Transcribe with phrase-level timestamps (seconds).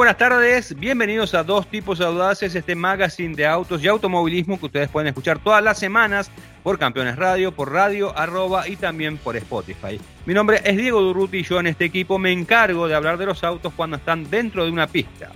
[0.00, 4.88] buenas tardes, bienvenidos a Dos Tipos Audaces, este magazine de autos y automovilismo que ustedes
[4.88, 6.30] pueden escuchar todas las semanas
[6.62, 10.00] por Campeones Radio, por Radio Arroba y también por Spotify.
[10.24, 13.26] Mi nombre es Diego Durruti y yo en este equipo me encargo de hablar de
[13.26, 15.32] los autos cuando están dentro de una pista.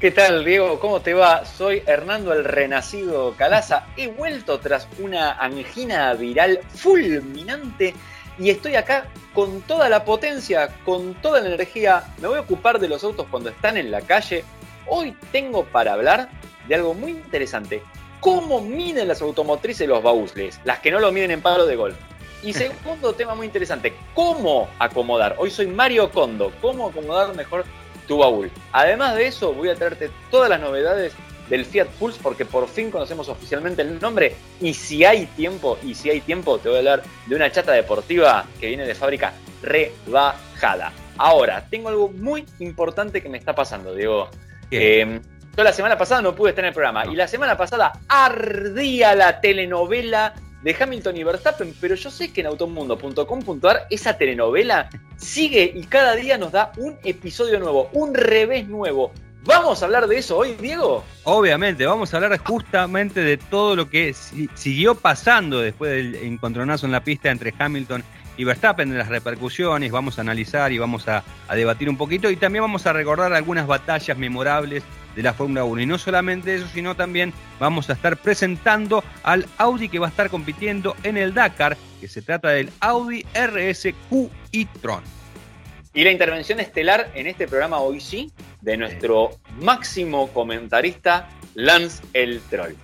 [0.00, 0.80] ¿Qué tal, Diego?
[0.80, 1.44] ¿Cómo te va?
[1.44, 3.84] Soy Hernando el Renacido Calaza.
[3.98, 7.92] He vuelto tras una angina viral fulminante
[8.40, 12.04] y estoy acá con toda la potencia, con toda la energía.
[12.20, 14.44] Me voy a ocupar de los autos cuando están en la calle.
[14.86, 16.30] Hoy tengo para hablar
[16.66, 17.82] de algo muy interesante.
[18.20, 20.58] ¿Cómo miden las automotrices los baúles?
[20.64, 21.96] Las que no lo miden en palo de golf.
[22.42, 25.36] Y segundo tema muy interesante, ¿cómo acomodar?
[25.38, 27.66] Hoy soy Mario Kondo, ¿cómo acomodar mejor
[28.08, 28.50] tu baúl?
[28.72, 31.12] Además de eso, voy a traerte todas las novedades
[31.50, 35.94] del Fiat Pulse porque por fin conocemos oficialmente el nombre y si hay tiempo, y
[35.94, 39.34] si hay tiempo, te voy a hablar de una chata deportiva que viene de fábrica
[39.62, 40.92] rebajada.
[41.18, 44.30] Ahora, tengo algo muy importante que me está pasando, Diego.
[44.70, 45.20] Eh,
[45.56, 49.14] yo la semana pasada no pude estar en el programa y la semana pasada ardía
[49.14, 55.72] la telenovela de Hamilton y Verstappen, pero yo sé que en automundo.com.ar esa telenovela sigue
[55.74, 59.12] y cada día nos da un episodio nuevo, un revés nuevo,
[59.44, 61.02] ¿Vamos a hablar de eso hoy, Diego?
[61.24, 64.14] Obviamente, vamos a hablar justamente de todo lo que
[64.54, 68.04] siguió pasando después del encontronazo en la pista entre Hamilton
[68.36, 71.24] y Verstappen, de las repercusiones, vamos a analizar y vamos a,
[71.54, 74.82] debatir un poquito y también vamos a recordar algunas batallas memorables
[75.14, 75.82] de la Fórmula 1.
[75.82, 80.10] Y no solamente eso, sino también vamos a estar presentando al Audi que va a
[80.10, 85.02] estar compitiendo en el Dakar, que se trata del Audi RSQ e-tron.
[85.92, 89.30] Y la intervención estelar en este programa hoy sí de nuestro
[89.60, 92.74] máximo comentarista, Lance el Troll.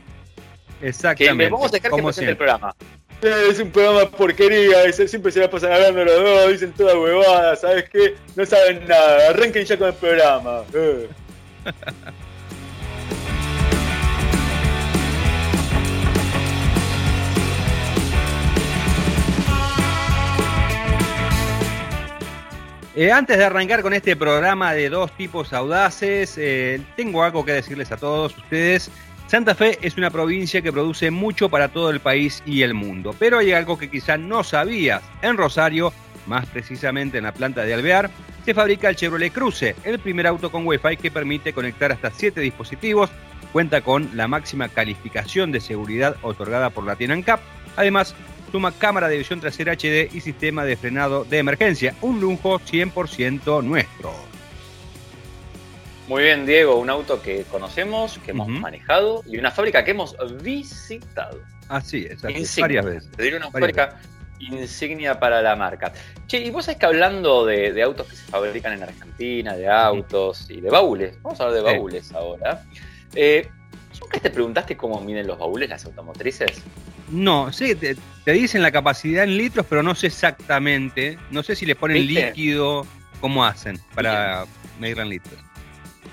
[0.83, 1.45] Exactamente.
[1.45, 2.75] Que vamos a dejar que presente el programa.
[3.23, 7.57] Eh, es un programa porquería, siempre se la pasan hablando los dos, dicen toda huevada,
[7.57, 8.15] ¿sabes qué?
[8.35, 10.65] No saben nada, arranquen ya con el programa.
[10.75, 11.09] Eh.
[22.97, 27.53] Eh, antes de arrancar con este programa de dos tipos audaces, eh, tengo algo que
[27.53, 28.91] decirles a todos ustedes.
[29.27, 33.15] Santa Fe es una provincia que produce mucho para todo el país y el mundo,
[33.19, 35.03] pero hay algo que quizás no sabías.
[35.21, 35.93] En Rosario,
[36.27, 38.09] más precisamente en la planta de Alvear,
[38.47, 42.41] se fabrica el Chevrolet Cruze, el primer auto con Wi-Fi que permite conectar hasta 7
[42.41, 43.11] dispositivos,
[43.53, 47.41] cuenta con la máxima calificación de seguridad otorgada por la TINANCAP,
[47.77, 48.15] además
[48.57, 51.95] suma cámara de visión trasera HD y sistema de frenado de emergencia.
[52.01, 54.15] Un lujo 100% nuestro.
[56.09, 60.17] Muy bien, Diego, un auto que conocemos, que hemos manejado y una fábrica que hemos
[60.43, 61.39] visitado.
[61.69, 63.11] Así es, varias veces.
[63.11, 64.01] Te una fábrica
[64.39, 65.93] insignia para la marca.
[66.27, 70.49] Che, y vos sabés que hablando de, autos que se fabrican en Argentina, de autos
[70.49, 72.65] y de baúles, vamos a hablar de baúles ahora.
[73.15, 73.51] Eh,
[74.01, 76.63] ¿Nunca te preguntaste cómo miden los baúles las automotrices?
[77.09, 77.97] No, sí, te,
[78.33, 81.19] dicen la capacidad en litros, pero no sé exactamente.
[81.31, 82.87] No sé si le ponen líquido,
[83.21, 84.45] cómo hacen para
[84.79, 85.41] medir en litros.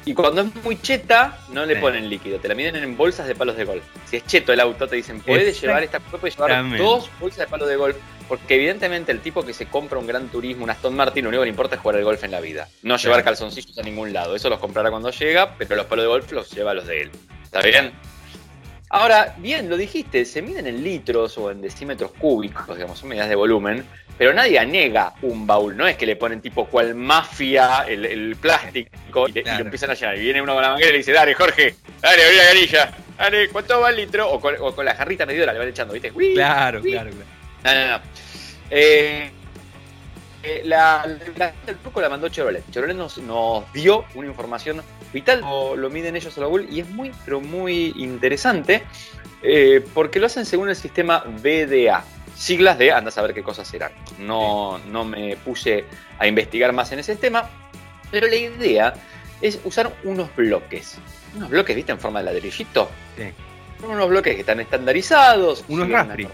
[0.05, 3.35] Y cuando es muy cheta, no le ponen líquido, te la miden en bolsas de
[3.35, 3.83] palos de golf.
[4.05, 7.47] Si es cheto el auto, te dicen, puedes llevar esta puede llevar dos bolsas de
[7.47, 7.95] palos de golf.
[8.27, 11.41] Porque evidentemente el tipo que se compra un gran turismo, un Aston Martin, lo único
[11.41, 12.67] que le importa es jugar el golf en la vida.
[12.81, 14.35] No llevar calzoncillos a ningún lado.
[14.35, 17.11] Eso los comprará cuando llega, pero los palos de golf los lleva los de él.
[17.43, 17.93] ¿Está bien?
[18.93, 23.27] Ahora, bien, lo dijiste, se miden en litros o en decímetros cúbicos, digamos, son medidas
[23.27, 23.83] de volumen,
[24.19, 29.27] pero nadie anega un baúl, no es que le ponen tipo cual mafia el, plástico
[29.27, 30.15] y, lo empiezan a llenar.
[30.15, 32.91] Y viene uno con la manguera y le dice, dale, Jorge, dale, abrí la garilla,
[33.17, 34.29] dale, ¿cuánto va el litro?
[34.29, 36.11] O con, la jarrita medidora le van echando, ¿viste?
[36.11, 37.09] claro, claro, claro.
[37.63, 38.03] No, no, no.
[38.69, 39.31] Eh,
[40.43, 41.03] eh, la,
[41.65, 42.69] el truco la mandó Chevrolet.
[42.69, 43.19] Chevrolet nos,
[43.73, 48.83] dio una información vital, lo, miden ellos al baúl y es muy, pero muy interesante
[49.41, 52.03] eh, porque lo hacen según el sistema BDA.
[52.35, 53.91] Siglas de, anda a saber qué cosas serán.
[54.17, 55.85] No, no me puse
[56.17, 57.49] a investigar más en ese tema,
[58.09, 58.93] pero la idea
[59.39, 60.97] es usar unos bloques.
[61.35, 61.91] Unos bloques, ¿viste?
[61.91, 62.89] En forma de ladrillito.
[63.15, 63.25] Sí.
[63.79, 65.63] Son unos bloques que están estandarizados.
[65.67, 66.27] Unos raspberry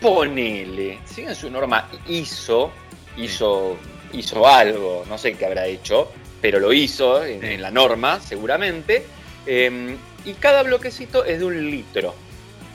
[0.00, 2.70] ponele, siguen su norma hizo,
[3.16, 3.76] hizo,
[4.12, 9.04] hizo algo, no sé qué habrá hecho, pero lo hizo en, la norma, seguramente.
[9.46, 12.14] Em, y cada bloquecito es de un litro.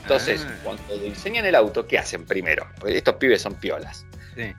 [0.02, 0.54] Entonces, ah.
[0.62, 2.66] cuando diseñan el auto, ¿qué hacen primero?
[2.86, 4.04] estos pibes son piolas.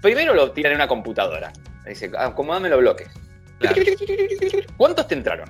[0.01, 1.51] Primero lo tiran en una computadora.
[1.85, 3.09] Dice, acomodame los bloques.
[4.77, 5.49] ¿Cuántos te entraron?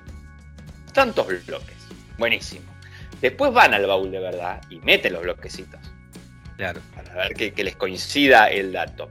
[0.93, 1.75] Tantos bloques.
[2.17, 2.65] Buenísimo.
[3.21, 5.79] Después van al baúl de verdad y meten los bloquecitos.
[6.57, 6.81] Claro.
[6.95, 9.09] Para ver que, les coincida el dato.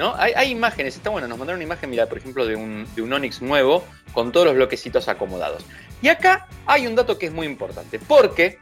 [0.00, 0.14] ¿No?
[0.16, 3.12] Hay, imágenes, está bueno, nos mandaron una imagen, mira, por ejemplo, de un, de un
[3.12, 5.62] Onix nuevo con todos los bloquecitos acomodados.
[6.00, 8.58] Y acá hay un dato que es muy importante, porque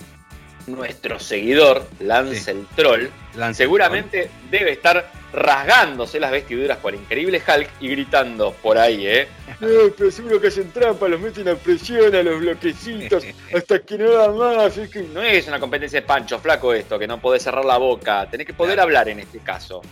[0.66, 3.06] nuestro seguidor, Lance el Troll,
[3.52, 9.28] seguramente debe estar rasgándose las vestiduras por increíble Hulk y gritando por ahí, ¿eh?
[9.60, 13.24] eh pero seguro que hacen trampa, los meten a presión a los bloquecitos
[13.54, 14.76] hasta que no da más.
[14.76, 17.78] Es que no es una competencia de pancho, flaco esto, que no podés cerrar la
[17.78, 18.28] boca.
[18.28, 19.82] Tenés que poder hablar en este caso.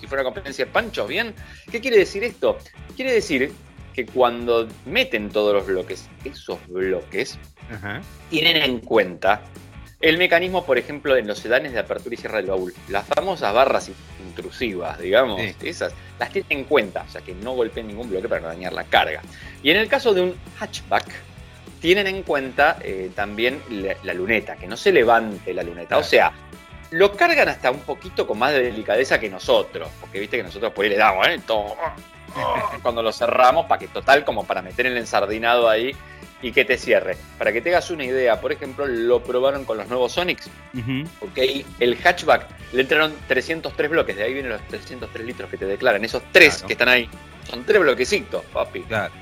[0.00, 1.34] Si fuera una competencia de pancho, ¿bien?
[1.70, 2.58] ¿Qué quiere decir esto?
[2.96, 3.52] Quiere decir
[3.94, 7.38] que cuando meten todos los bloques, esos bloques
[8.30, 9.42] tienen en cuenta
[10.00, 13.52] el mecanismo, por ejemplo, en los sedanes de apertura y cierre del baúl, las famosas
[13.52, 13.90] barras
[14.26, 18.40] intrusivas, digamos, esas, las tienen en cuenta, o sea que no golpeen ningún bloque para
[18.40, 19.20] no dañar la carga.
[19.62, 21.04] Y en el caso de un hatchback,
[21.80, 23.60] tienen en cuenta eh, también
[24.02, 25.98] la, luneta, que no se levante la luneta.
[25.98, 26.32] O sea,
[26.90, 30.72] lo cargan hasta un poquito con más de delicadeza que nosotros, porque viste que nosotros
[30.72, 31.40] por ahí le damos, ¿eh?
[31.46, 31.76] Todo,
[32.82, 35.94] cuando lo cerramos, para que total, como para meter el ensardinado ahí
[36.42, 37.16] y que te cierre.
[37.38, 40.48] Para que te hagas una idea, por ejemplo, lo probaron con los nuevos Sonics.
[41.18, 45.66] porque el hatchback le entraron 303 bloques, de ahí vienen los 303 litros que te
[45.66, 46.04] declaran.
[46.04, 47.08] Esos tres que están ahí
[47.48, 48.82] son tres bloquecitos, papi.
[48.82, 49.12] Claro.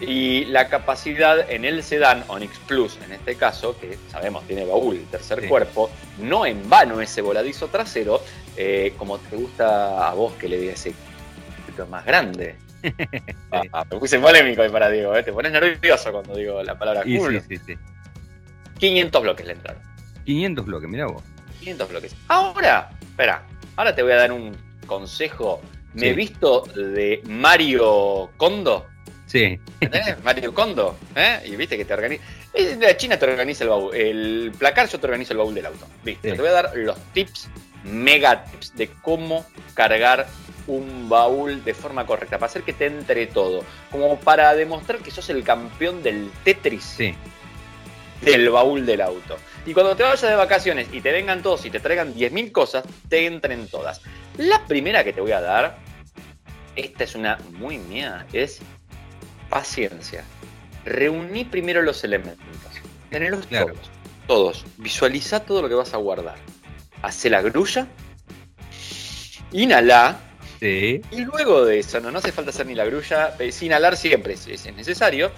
[0.00, 5.04] Y la capacidad en el sedán Onix Plus, en este caso, que sabemos tiene baúl,
[5.10, 8.20] tercer cuerpo, no en vano ese voladizo trasero,
[8.56, 10.92] eh, como te gusta a vos que le diga ese
[11.88, 12.56] más grande.
[13.52, 15.22] Ah, me puse polémico ahí para Diego, ¿eh?
[15.22, 17.16] te pones nervioso cuando digo la palabra sí,
[17.48, 17.78] Sí, sí,
[18.78, 19.82] 500 bloques le entraron.
[20.24, 21.22] 500 bloques, mira vos.
[21.60, 22.16] 500 bloques.
[22.26, 23.46] Ahora, espera,
[23.76, 24.56] ahora te voy a dar un
[24.86, 25.60] consejo.
[25.94, 28.86] Me he visto de Mario Kondo.
[29.32, 29.58] Sí.
[29.80, 30.22] ¿Entendés?
[30.22, 30.98] Mario Kondo.
[31.16, 31.40] ¿eh?
[31.46, 32.22] Y viste que te organiza.
[32.78, 33.96] La China te organiza el baúl.
[33.96, 35.86] El placar yo te organizo el baúl del auto.
[36.04, 37.48] Viste, te voy a dar los tips,
[37.82, 40.26] mega tips de cómo cargar
[40.66, 45.10] un baúl de forma correcta, para hacer que te entre todo, como para demostrar que
[45.10, 46.98] sos el campeón del Tetris
[48.20, 49.38] del baúl del auto.
[49.64, 52.84] Y cuando te vayas de vacaciones y te vengan todos y te traigan 10.000 cosas,
[53.08, 54.02] te entren todas.
[54.36, 55.78] La primera que te voy a dar,
[56.76, 58.60] esta es una muy mía, es
[59.52, 60.24] paciencia.
[60.84, 62.40] Reuní primero los elementos.
[63.10, 63.90] Tenerlos todos.
[64.26, 64.64] Todos.
[64.78, 66.36] Visualiza todo lo que vas a guardar.
[67.02, 67.86] Hace la grulla.
[69.52, 70.18] Inhala
[70.62, 73.96] y luego de eso, no, no hace falta hacer ni la grulla, eh, sin alar
[73.96, 75.32] siempre si es necesario.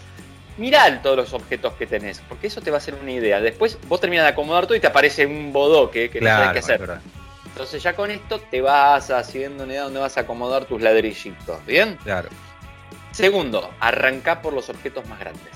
[0.58, 3.40] Mirá todos los objetos que tenés, porque eso te va a hacer una idea.
[3.40, 6.58] Después vos terminas de acomodar todo y te aparece un bodoque que no sabes qué
[6.58, 7.00] hacer.
[7.46, 11.64] Entonces ya con esto te vas haciendo una idea donde vas a acomodar tus ladrillitos,
[11.64, 11.96] ¿bien?
[12.04, 12.28] Claro.
[13.14, 15.52] Segundo, arranca por los objetos más grandes.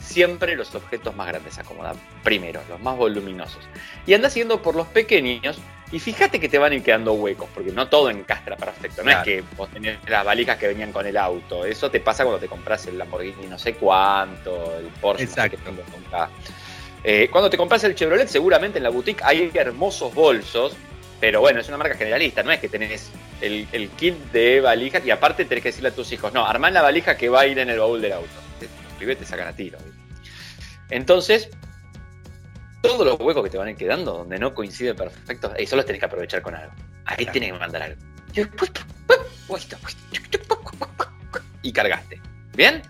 [0.00, 3.68] Siempre los objetos más grandes acomodan primero, los más voluminosos.
[4.06, 5.58] Y anda siguiendo por los pequeños
[5.90, 9.02] y fíjate que te van a ir quedando huecos, porque no todo encastra perfecto.
[9.02, 11.64] No es que vos tenés las valijas que venían con el auto.
[11.64, 15.24] Eso te pasa cuando te compras el Lamborghini no sé cuánto, el Porsche.
[15.24, 15.58] Exacto.
[17.02, 20.76] Eh, cuando te compras el Chevrolet, seguramente en la boutique hay hermosos bolsos,
[21.20, 22.42] pero bueno, es una marca generalista.
[22.42, 23.10] No es que tenés
[23.42, 26.82] el, kit de valijas y aparte tenés que decirle a tus hijos, no, armá la
[26.82, 28.28] valija que va a ir en el baúl del auto.
[29.00, 29.78] Los te sacan a tiro.
[31.06, 31.60] Puesto
[32.82, 35.84] todos los huecos que te van a ir quedando, donde no coincide perfecto, eso los
[35.84, 36.72] tenés que aprovechar con algo.
[37.04, 38.00] Ahí tienes que mandar algo.
[41.62, 42.20] Y cargaste.
[42.54, 42.82] ¿Bien?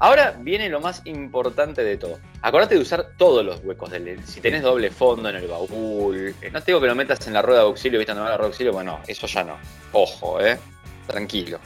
[0.00, 2.20] Ahora viene lo más importante de todo.
[2.42, 4.24] Acordate de usar todos los huecos del.
[4.24, 6.34] Si tenés doble fondo en el baúl.
[6.40, 8.14] Eh, no te digo que lo metas en la rueda de auxilio, ¿viste?
[8.14, 9.56] No la rueda de auxilio, bueno, eso ya no.
[9.92, 10.58] Ojo, eh.
[11.06, 11.58] Tranquilo.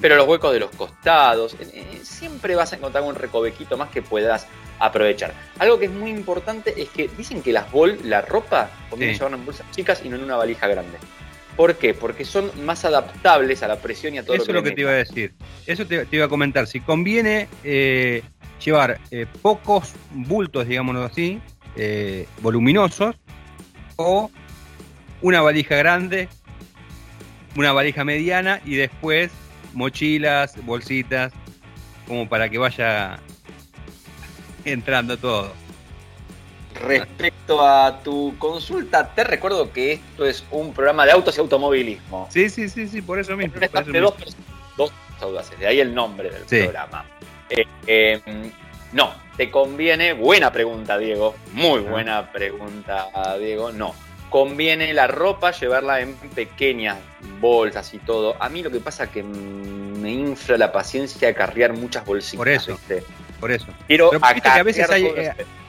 [0.00, 1.54] Pero los huecos de los costados.
[1.54, 4.46] Eh, eh, siempre vas a encontrar un recovequito más que puedas
[4.78, 5.32] aprovechar.
[5.58, 9.36] Algo que es muy importante es que dicen que las bol, la ropa, conviene llevarla
[9.36, 10.98] en bolsas chicas y no en una valija grande.
[11.56, 11.94] ¿Por qué?
[11.94, 14.62] Porque son más adaptables a la presión y a todo Eso lo que, es lo
[14.64, 15.34] que te iba a decir.
[15.66, 16.66] Eso te, iba a comentar.
[16.66, 18.22] Si conviene eh,
[18.64, 21.40] llevar eh, pocos bultos, digámoslo así,
[21.76, 23.16] eh, voluminosos,
[23.96, 24.30] o
[25.22, 26.28] una valija grande,
[27.56, 29.30] una valija mediana y después
[29.74, 31.32] mochilas, bolsitas,
[32.08, 33.18] como para que vaya
[34.64, 35.63] entrando todo.
[36.74, 42.28] Respecto a tu consulta, te recuerdo que esto es un programa de autos y automovilismo.
[42.30, 43.54] Sí, sí, sí, sí, por eso mismo.
[44.76, 47.04] Dos, audaces, de ahí el nombre del programa.
[47.48, 48.50] Eh, em,
[48.92, 53.94] no, te conviene, buena pregunta, Diego, muy buena pregunta, Diego, no.
[54.28, 56.98] Conviene la ropa llevarla en pequeñas
[57.40, 58.36] bolsas y todo.
[58.40, 62.36] A mí lo que pasa es que me infla la paciencia de cargar muchas bolsitas.
[62.36, 62.78] Por eso
[63.44, 63.66] por eso.
[63.86, 64.88] Pero, viste que a veces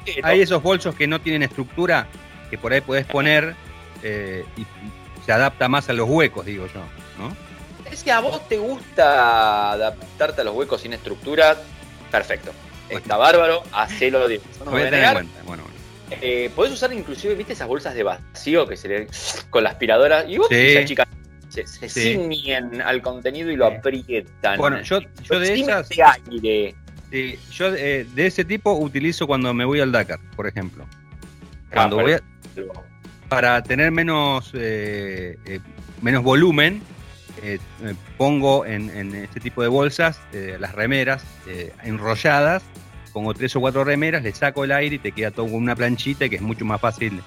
[0.05, 2.07] eh, hay, esos bolsos que no tienen estructura,
[2.49, 3.55] que por ahí podés poner
[4.03, 4.65] eh, y
[5.25, 6.81] se adapta más a los huecos, digo yo.
[7.17, 7.35] ¿no?
[7.95, 11.57] Si a vos te gusta adaptarte a los huecos sin estructura,
[12.11, 12.51] perfecto.
[12.89, 14.27] Está bárbaro, hacelo.
[14.63, 15.41] No voy a tener en cuenta.
[15.45, 15.63] Bueno,
[16.11, 19.07] eh, podés usar inclusive, viste, esas bolsas de vacío que se le
[19.49, 20.85] con la aspiradora y vos sí.
[20.85, 21.07] chica
[21.49, 24.57] se, se ciñen al contenido y lo aprietan.
[24.57, 25.89] Bueno, yo, yo de esas.
[26.29, 26.75] aire.
[27.15, 30.85] Sí, yo eh, de ese tipo utilizo cuando me voy al Dakar, por ejemplo.
[31.71, 32.21] Cuando voy a,
[33.29, 35.61] para tener menos eh, eh,
[36.01, 36.81] menos volumen,
[38.17, 40.19] pongo en, en, este tipo de bolsas
[40.59, 41.23] las remeras
[41.83, 42.63] enrolladas
[43.13, 45.75] pongo tres o cuatro remeras, le saco el aire y te queda todo con una
[45.75, 47.21] planchita que es mucho más fácil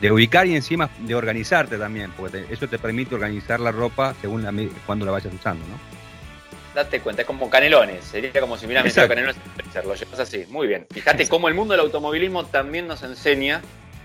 [0.00, 4.44] de ubicar y encima de organizarte también, porque eso te permite organizar la ropa según
[4.44, 4.52] la,
[4.86, 6.01] cuando la vayas usando, ¿no?
[6.74, 9.36] Date cuenta, es como canelones, sería como si metido canelones
[9.84, 10.86] lo llevas así, muy bien.
[10.90, 13.62] Fíjate cómo el mundo del automovilismo también nos enseña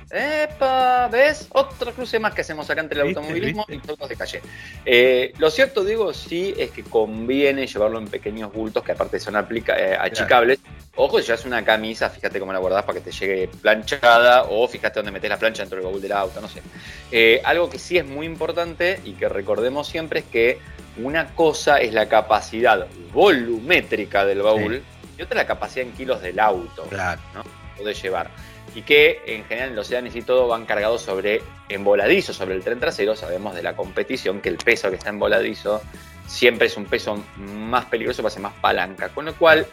[0.09, 1.09] ¡Epa!
[1.09, 1.47] ¿Ves?
[1.51, 4.41] Otro cruce más que hacemos acá entre el automovilismo y autos de calle.
[4.85, 9.35] Eh, lo cierto, digo, sí es que conviene llevarlo en pequeños bultos que aparte son
[9.35, 10.59] aplica eh, achicables.
[10.95, 14.67] Ojo, si llevas una camisa, fíjate cómo la guardás para que te llegue planchada o
[14.67, 16.61] fíjate dónde metes la plancha dentro del baúl del auto, no sé.
[17.11, 20.59] Eh, algo que sí es muy importante y que recordemos siempre es que
[21.01, 24.83] una cosa es la capacidad volumétrica del baúl
[25.17, 26.83] y otra la capacidad en kilos del auto.
[26.83, 27.21] Claro.
[27.33, 27.43] ¿no?
[27.77, 28.29] Puede llevar
[28.77, 32.63] y que en general en los sedanes y todo van cargados sobre emboladizo, sobre el
[32.63, 33.15] tren trasero.
[33.15, 35.81] Sabemos de la competición que el peso que está emboladizo
[36.27, 39.09] siempre es un peso más peligroso, ser más palanca.
[39.09, 39.65] Con lo cual,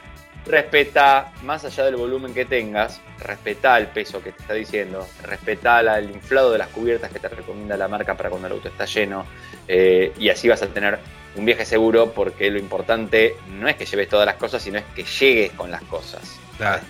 [0.46, 5.80] respeta, más allá del volumen que tengas, respeta el peso que te está diciendo, respeta
[5.98, 8.84] el inflado de las cubiertas que te recomienda la marca para cuando el auto está
[8.84, 9.24] lleno,
[9.68, 10.98] eh, y así vas a tener
[11.36, 14.84] un viaje seguro porque lo importante no es que lleves todas las cosas, sino es
[14.94, 16.22] que llegues con las cosas.
[16.56, 16.82] Claro.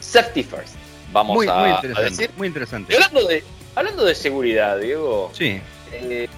[0.00, 0.74] Safety first.
[1.12, 2.30] Vamos muy, a, muy interesante, decir.
[2.36, 2.94] Muy interesante.
[2.94, 5.30] hablando de, hablando de seguridad, Diego.
[5.34, 5.60] Sí.
[5.92, 6.28] Eh,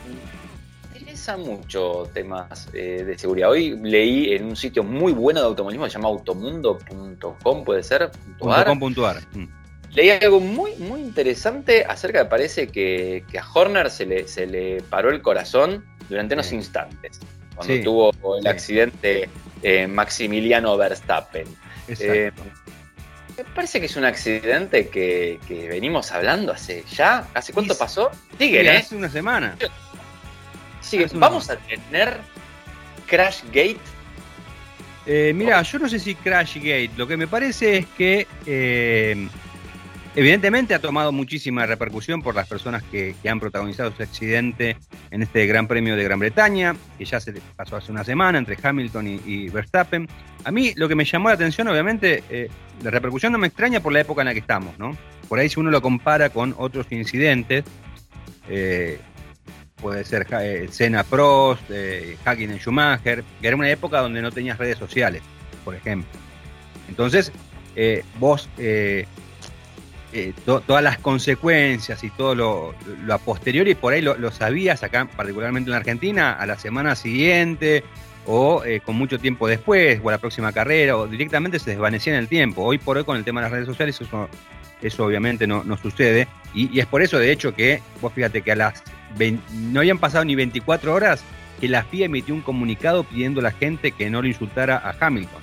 [1.37, 3.51] mucho temas eh, de seguridad.
[3.51, 8.11] Hoy leí en un sitio muy bueno de automovilismo se llama automundo.com, puede ser.
[8.39, 9.17] .com.ar.
[9.33, 9.47] Mm.
[9.95, 14.47] Leí algo muy, muy interesante acerca de parece que, que, a Horner se le, se
[14.47, 17.21] le paró el corazón durante unos instantes.
[17.57, 17.83] Cuando Sí.
[17.83, 18.49] tuvo el Sí.
[18.49, 19.29] accidente
[19.63, 21.47] eh, Maximiliano Verstappen.
[21.89, 22.31] Eh,
[23.37, 27.27] me parece que es un accidente que, que venimos hablando hace ya.
[27.35, 28.11] ¿Hace cuánto pasó?
[28.37, 28.79] Siguen, Mira, ¿eh?
[28.79, 29.57] hace una semana.
[30.97, 32.19] Una- Vamos a tener
[33.07, 33.79] Crash Gate.
[35.07, 39.27] Eh, mira, yo no sé si Crashgate, lo que me parece es que eh,
[40.15, 44.77] evidentemente ha tomado muchísima repercusión por las personas que, que han protagonizado ese accidente
[45.11, 48.59] en este Gran Premio de Gran Bretaña, que ya se pasó hace una semana entre
[48.63, 50.07] Hamilton y, y Verstappen.
[50.45, 52.49] A mí lo que me llamó la atención, obviamente, eh,
[52.83, 54.95] la repercusión no me extraña por la época en la que estamos, ¿no?
[55.27, 57.65] Por ahí si uno lo compara con otros incidentes,
[58.51, 59.01] eh,
[59.81, 60.69] puede ser eh,
[61.09, 65.23] Prost, eh, Hakkinen Schumacher, que era una época donde no tenías redes sociales,
[65.65, 66.09] por ejemplo.
[66.89, 67.33] Entonces,
[67.77, 69.07] eh, vos, eh,
[70.13, 74.31] eh, to- todas las consecuencias y todo lo, lo a posteriori, por ahí lo, lo
[74.31, 77.85] sabías acá, particularmente en Argentina, a la semana siguiente
[78.31, 82.19] o con mucho tiempo después, o a la próxima carrera, o directamente se desvanecía en
[82.19, 82.63] el tiempo.
[82.63, 84.29] Hoy por hoy con el tema de las redes sociales eso,
[84.83, 86.29] eso obviamente no, no sucede.
[86.53, 88.83] Y, y es por eso, de hecho, que vos fíjate que a las
[89.17, 91.23] 20 no habían pasado ni 24 horas
[91.61, 94.95] que la FIA emitió un comunicado pidiendo a la gente que no lo insultara a
[95.05, 95.41] Hamilton,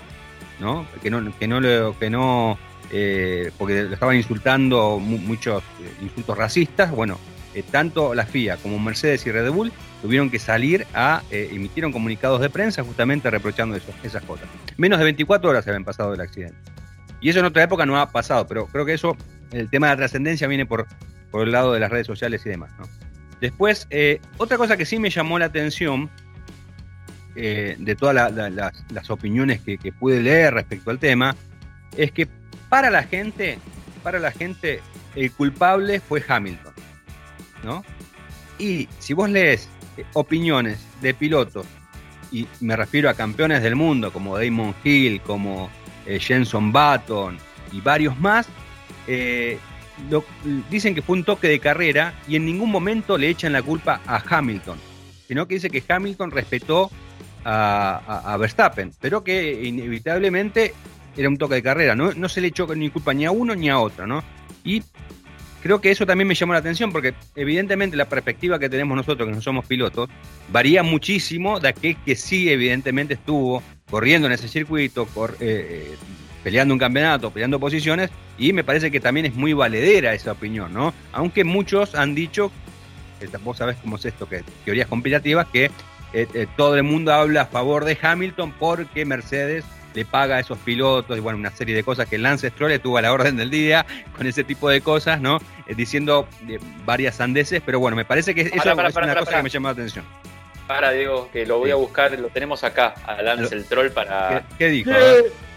[0.59, 0.85] ¿no?
[1.01, 2.57] Que no, que no, lo- que no
[2.91, 6.91] eh, porque lo estaban insultando mu- muchos eh, insultos racistas.
[6.91, 7.19] Bueno,
[7.53, 11.91] eh, tanto la FIA como Mercedes y Red Bull tuvieron que salir a eh, emitieron
[11.91, 14.47] comunicados de prensa justamente reprochando eso- esas cosas.
[14.77, 16.55] Menos de 24 horas se habían pasado del accidente.
[17.21, 19.17] Y eso en otra época no ha pasado, pero creo que eso,
[19.51, 20.85] el tema de la trascendencia viene por,
[21.31, 22.69] por el lado de las redes sociales y demás.
[22.77, 22.85] ¿no?
[23.41, 26.09] Después, eh, otra cosa que sí me llamó la atención
[27.35, 31.35] eh, de todas la- la- las, opiniones que, pude leer respecto al tema,
[31.97, 32.27] es que
[32.69, 33.59] para la gente,
[34.03, 34.81] para la gente,
[35.15, 36.73] el culpable fue Hamilton,
[37.63, 37.83] ¿no?
[38.57, 41.65] Y si vos lees eh, opiniones de pilotos,
[42.31, 45.69] y me refiero a campeones del mundo como Damon Hill, como
[46.19, 47.37] Jenson Button
[47.71, 48.47] y varios más,
[50.69, 54.01] dicen que fue un toque de carrera y en ningún momento le echan la culpa
[54.05, 54.77] a Hamilton,
[55.27, 56.91] sino que dice que Hamilton respetó
[57.43, 60.73] a, Verstappen, pero que inevitablemente
[61.15, 63.69] era un toque de carrera, no, se le echó ni culpa ni a uno ni
[63.69, 64.23] a otro, ¿no?
[64.63, 64.83] Y
[65.61, 69.27] creo que eso también me llamó la atención porque evidentemente la perspectiva que tenemos nosotros,
[69.29, 70.09] que no somos pilotos,
[70.51, 75.95] varía muchísimo de aquel que sí evidentemente estuvo corriendo en ese circuito, cor- eh,
[76.45, 80.71] peleando un campeonato, peleando posiciones, y me parece que también es muy valedera esa opinión,
[80.71, 80.93] ¿no?
[81.11, 82.51] Aunque muchos han dicho
[83.43, 85.71] vos sabés cómo es esto, que teorías conspirativas, que
[86.55, 91.17] todo el mundo habla a favor de Hamilton porque Mercedes le paga a esos pilotos
[91.17, 93.87] y bueno, una serie de cosas que Lance Stroll estuvo a la orden del día
[94.15, 95.39] con ese tipo de cosas, ¿no?
[95.75, 96.27] diciendo
[96.85, 99.73] varias sandeces, pero bueno, me parece que eso es una cosa que me llama la
[99.73, 100.05] atención.
[100.67, 104.43] Para, Diego, que lo voy a buscar, lo tenemos acá, a Lance el Troll para...
[104.57, 104.91] ¿Qué, dijo?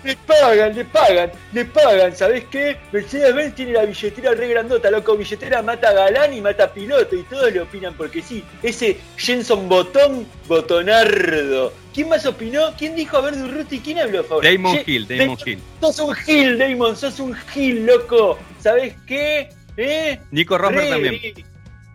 [0.04, 2.76] Le, pagan, le pagan, le pagan, ¿sabés qué?
[2.92, 7.16] Mercedes-Benz tiene la billetera re grandota, loco, billetera mata a Galán y mata a piloto
[7.16, 8.44] y todos le opinan porque sí.
[8.62, 11.72] Ese Jenson Botón, Botonardo.
[11.92, 12.72] ¿Quién más opinó?
[12.78, 13.80] ¿Quién dijo a ver Durruti?
[13.80, 14.44] ¿Quién habló a favor?
[14.44, 15.58] Damon Hill, Damon Hill.
[15.80, 18.38] Sos un Hill, Damon, sos un Hill, loco.
[18.60, 19.48] ¿Sabés qué?
[19.76, 20.20] ¿Eh?
[20.30, 21.20] Nico Rosberg también.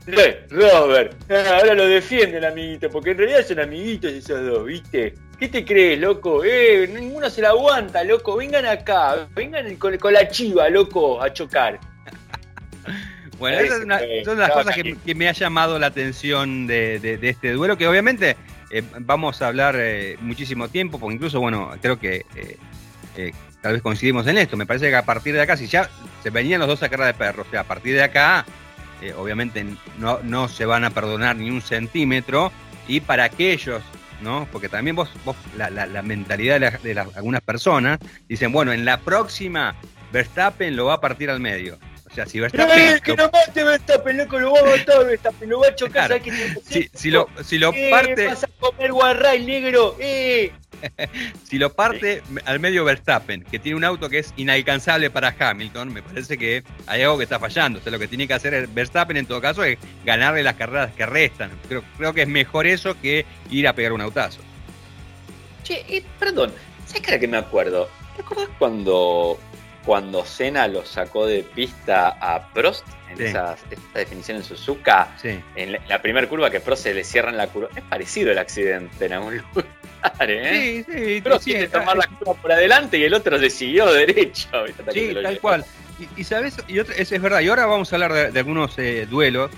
[0.07, 4.65] Eh, Robert, ah, ahora lo defiende el amiguito, porque en realidad son amiguitos esos dos,
[4.65, 5.13] ¿viste?
[5.39, 6.43] ¿Qué te crees, loco?
[6.43, 8.35] Eh, ninguno se la aguanta, loco.
[8.35, 11.79] Vengan acá, vengan con, la chiva, loco, a chocar.
[13.39, 13.79] Bueno, esas
[14.23, 18.37] son, las cosas que, me ha llamado la atención de, este duelo, que obviamente
[18.71, 22.25] eh, vamos a hablar eh, muchísimo tiempo, porque incluso, bueno, creo que
[23.59, 24.55] tal vez coincidimos en esto.
[24.55, 25.89] Me parece que a partir de acá, si ya
[26.21, 28.45] se venían los dos a cara de perro, o sea, a partir de acá
[29.03, 29.65] eh, obviamente
[29.99, 32.51] no, no se van a perdonar ni un centímetro,
[32.87, 33.81] y para aquellos,
[34.21, 34.47] ¿no?
[34.51, 39.75] Porque también vos, vos la, la, mentalidad de, algunas personas dicen, bueno, en la próxima
[40.11, 41.77] Verstappen lo va a partir al medio.
[42.13, 42.79] O sea, si Verstappen.
[42.79, 44.39] ¡Eh, que no mate Verstappen, loco!
[44.39, 46.21] Lo va a matar Verstappen, lo va a chocar.
[46.21, 46.61] Claro.
[46.63, 48.27] Si, si, lo, si lo eh, parte.
[48.27, 49.95] vas a comer guarray negro!
[49.99, 50.51] ¡Eh!
[51.43, 55.91] si lo parte al medio Verstappen, que tiene un auto que es inalcanzable para Hamilton,
[55.91, 57.79] me parece que hay algo que está fallando.
[57.79, 60.93] O sea, lo que tiene que hacer Verstappen en todo caso es ganarle las carreras
[60.93, 61.49] que restan.
[61.67, 64.41] Creo, creo que es mejor eso que ir a pegar un autazo.
[65.63, 66.53] Che, eh, perdón,
[66.85, 67.89] ¿sabes que me acuerdo?
[68.15, 69.39] ¿Te acuerdas cuando,
[69.85, 72.85] cuando Senna lo sacó de pista a Prost?
[73.09, 73.55] En esa,
[73.93, 75.15] definición en Suzuka,
[75.55, 77.69] en la, primera curva que Prost se le cierran la curva.
[77.75, 79.67] Es parecido el accidente en algún lugar.
[80.21, 80.83] ¿eh?
[80.87, 84.47] Sí, sí, Pero sí, tomar la curva por adelante y el otro le siguió derecho.
[84.91, 85.65] Sí, tal cual.
[86.17, 89.51] Y, sabes, y es, verdad, y ahora vamos a hablar de, algunos eh, duelos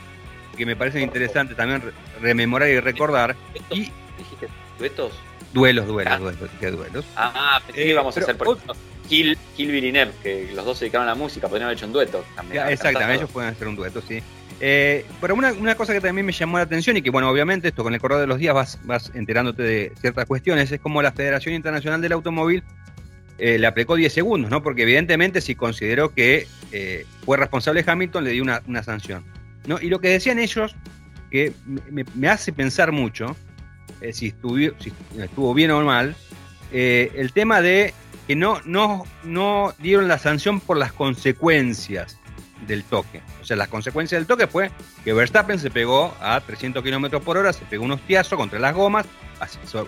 [0.58, 1.82] que me parecen interesantes también
[2.22, 3.36] rememorar y recordar.
[3.70, 5.14] Y, ¿Dijiste duetos?
[5.54, 6.18] Duelos, duelos, ah.
[6.18, 7.06] duelos, duelos.
[7.16, 8.58] Ah, pensé que íbamos a hacer por
[9.08, 12.26] Gil, Gil que los dos se dedicaron a la música, podrían haber hecho un dueto
[12.36, 12.68] también.
[12.68, 14.22] exactamente, ellos pueden hacer un dueto, sí.
[14.62, 17.68] Eh, pero una, una, cosa que también me llamó la atención y que, bueno, obviamente
[17.68, 21.02] esto con el correr de los días vas, vas enterándote de ciertas cuestiones, es como
[21.02, 22.64] la Federación Internacional del Automóvil
[23.38, 24.64] eh, le aplicó 10 segundos, ¿no?
[24.64, 29.26] Porque evidentemente si consideró que eh, fue responsable Hamilton, le dio una, una, sanción.
[29.68, 29.78] ¿no?
[29.82, 30.74] Y lo que decían ellos,
[31.30, 31.52] que
[32.16, 33.36] me, hace pensar mucho,
[34.14, 36.16] si, estuvo, si estuvo bien o mal,
[36.72, 37.94] el tema de
[38.28, 42.20] que no, no, no dieron la sanción por las consecuencias
[42.68, 43.22] del toque.
[43.42, 44.72] O sea, las consecuencias del toque fue
[45.04, 48.74] que Verstappen se pegó a 300 kilómetros por hora, se pegó un hostiazo contra las
[48.74, 49.06] gomas,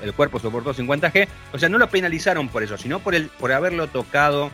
[0.04, 1.28] el cuerpo soportó 50G.
[1.54, 4.52] O sea, no lo penalizaron por eso, sino por, el, por haberlo tocado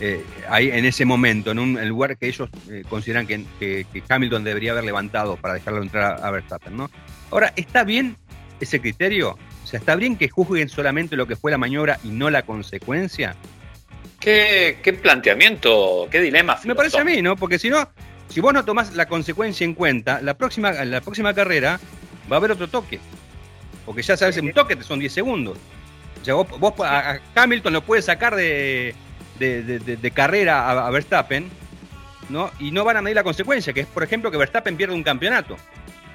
[0.00, 4.72] eh, ahí en ese momento, en un lugar que ellos eh, consideran que, Hamilton debería
[4.72, 6.76] haber levantado para dejarlo entrar a, Verstappen.
[6.76, 6.90] ¿no?
[7.30, 8.16] Ahora, ¿está bien
[8.58, 9.38] ese criterio?
[9.72, 13.34] Sea, ¿está bien que juzguen solamente lo que fue la maniobra y no la consecuencia?
[14.20, 16.58] ¿Qué, planteamiento, qué dilema?
[16.64, 17.36] Me parece a mí, ¿no?
[17.36, 17.88] Porque si no,
[18.28, 21.80] si vos no tomás la consecuencia en cuenta, la próxima, la próxima carrera
[22.30, 23.00] va a haber otro toque.
[23.86, 25.56] Porque ya sabes, un toque son 10 segundos.
[26.20, 28.94] O sea, vos, a Hamilton lo puedes sacar de,
[30.12, 31.48] carrera a, Verstappen,
[32.28, 32.50] ¿no?
[32.58, 35.02] Y no van a medir la consecuencia, que es, por ejemplo, que Verstappen pierde un
[35.02, 35.56] campeonato.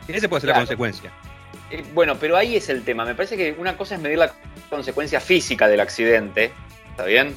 [0.08, 1.12] Esa puede ser la consecuencia.
[1.71, 3.05] Eh, bueno, pero ahí es el tema.
[3.05, 4.33] Me parece que una cosa es medir la
[4.69, 6.51] consecuencia física del accidente,
[6.91, 7.36] ¿está bien?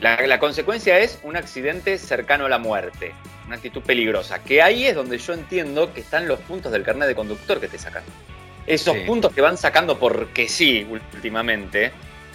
[0.00, 3.14] La, consecuencia es un accidente cercano a la muerte,
[3.46, 7.08] una actitud peligrosa, que ahí es donde yo entiendo que están los puntos del carnet
[7.08, 8.02] de conductor que te sacan.
[8.66, 11.90] Esos puntos que van sacando porque sí últimamente.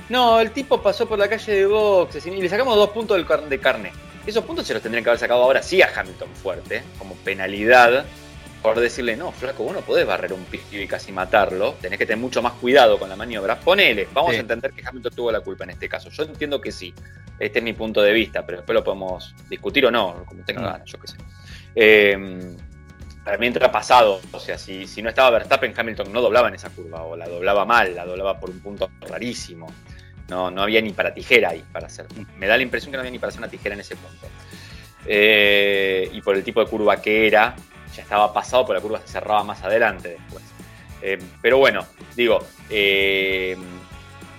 [0.09, 3.49] No, el tipo pasó por la calle de boxes y le sacamos dos puntos del
[3.49, 3.91] de carne.
[4.25, 8.05] Esos puntos se los tendrían que haber sacado ahora sí a Hamilton fuerte, como penalidad
[8.63, 12.05] por decirle, no, flaco, vos no podés barrer un pibe y casi matarlo, tenés que
[12.05, 13.59] tener mucho más cuidado con la maniobra.
[13.59, 16.09] Ponele, vamos a entender que Hamilton tuvo la culpa en este caso.
[16.09, 16.93] Yo entiendo que sí,
[17.37, 20.61] este es mi punto de vista, pero después lo podemos discutir o no, como tenga
[20.61, 20.63] mm.
[20.63, 21.17] ganas, yo qué sé.
[21.75, 22.55] Eh,
[23.25, 26.55] para mí entra pasado, o sea, si, si no estaba Verstappen, Hamilton no doblaba en
[26.55, 29.67] esa curva, o la doblaba mal, la doblaba por un punto rarísimo.
[30.29, 32.05] No, no había ni para tijera ahí para hacer.
[32.37, 34.27] Me da la impresión que no había ni para hacer una tijera en ese punto.
[35.05, 37.55] Eh, y por el tipo de curva que era,
[37.95, 40.43] ya estaba pasado, pero la curva se cerraba más adelante después.
[41.01, 43.57] Eh, pero bueno, digo, eh,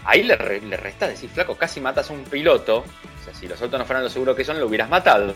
[0.05, 2.79] ahí le, resta decir, flaco, casi matas a un piloto.
[2.79, 5.35] O sea, si los autos no fueran lo seguro que son, lo hubieras matado.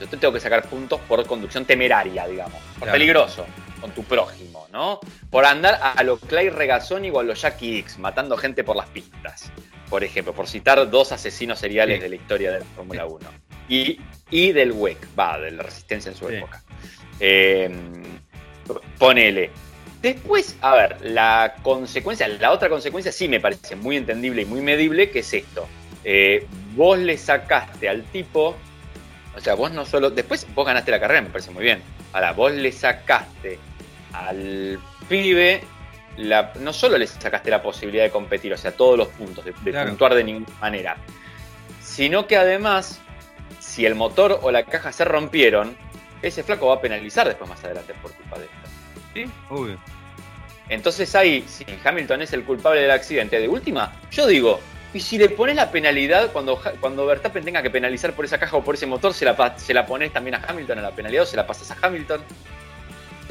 [0.00, 3.46] Yo te tengo que sacar puntos por conducción temeraria, digamos, por peligroso.
[3.80, 4.98] con tu prójimo, ¿no?
[5.30, 8.86] Por andar a lo Clay Regazzoni o a los Jackie X, matando gente por las
[8.88, 9.52] pistas,
[9.88, 12.02] por ejemplo, por citar dos asesinos seriales Sí.
[12.02, 13.30] de la historia de la Fórmula 1.
[13.68, 14.00] Y,
[14.30, 16.34] y del WEC, va, de la Resistencia en su Sí.
[16.34, 16.60] época.
[17.20, 17.70] Eh,
[18.98, 19.50] ponele.
[20.02, 24.60] Después, a ver, la consecuencia, la otra consecuencia sí me parece muy entendible y muy
[24.60, 25.66] medible, que es esto.
[26.04, 28.54] Eh, vos le sacaste al tipo,
[29.36, 31.82] o sea, vos no solo, después vos ganaste la carrera, me parece muy bien.
[32.12, 33.58] Ahora, vos le sacaste
[34.12, 34.78] al
[35.08, 35.62] pibe,
[36.16, 39.52] la, no solo le sacaste la posibilidad de competir, o sea, todos los puntos, de,
[39.62, 39.88] de Claro.
[39.90, 40.96] puntuar de ninguna manera,
[41.82, 43.00] sino que además,
[43.58, 45.76] si el motor o la caja se rompieron,
[46.22, 48.56] ese flaco va a penalizar después más adelante por culpa de esto.
[49.14, 49.78] Sí, obvio.
[50.68, 54.60] Entonces ahí, si Hamilton es el culpable del accidente, de última, yo digo,
[54.92, 58.56] y si le pones la penalidad cuando, cuando Verstappen tenga que penalizar por esa caja
[58.56, 61.22] o por ese motor, se la, se la pones también a Hamilton a la penalidad
[61.22, 62.20] o se la pasas a Hamilton.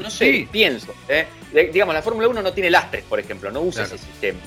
[0.00, 0.48] No sé, Sí.
[0.50, 0.94] pienso.
[1.08, 1.26] ¿eh?
[1.72, 3.96] Digamos, la Fórmula 1 no tiene lastres, por ejemplo, no usa Claro.
[3.96, 4.40] ese sistema.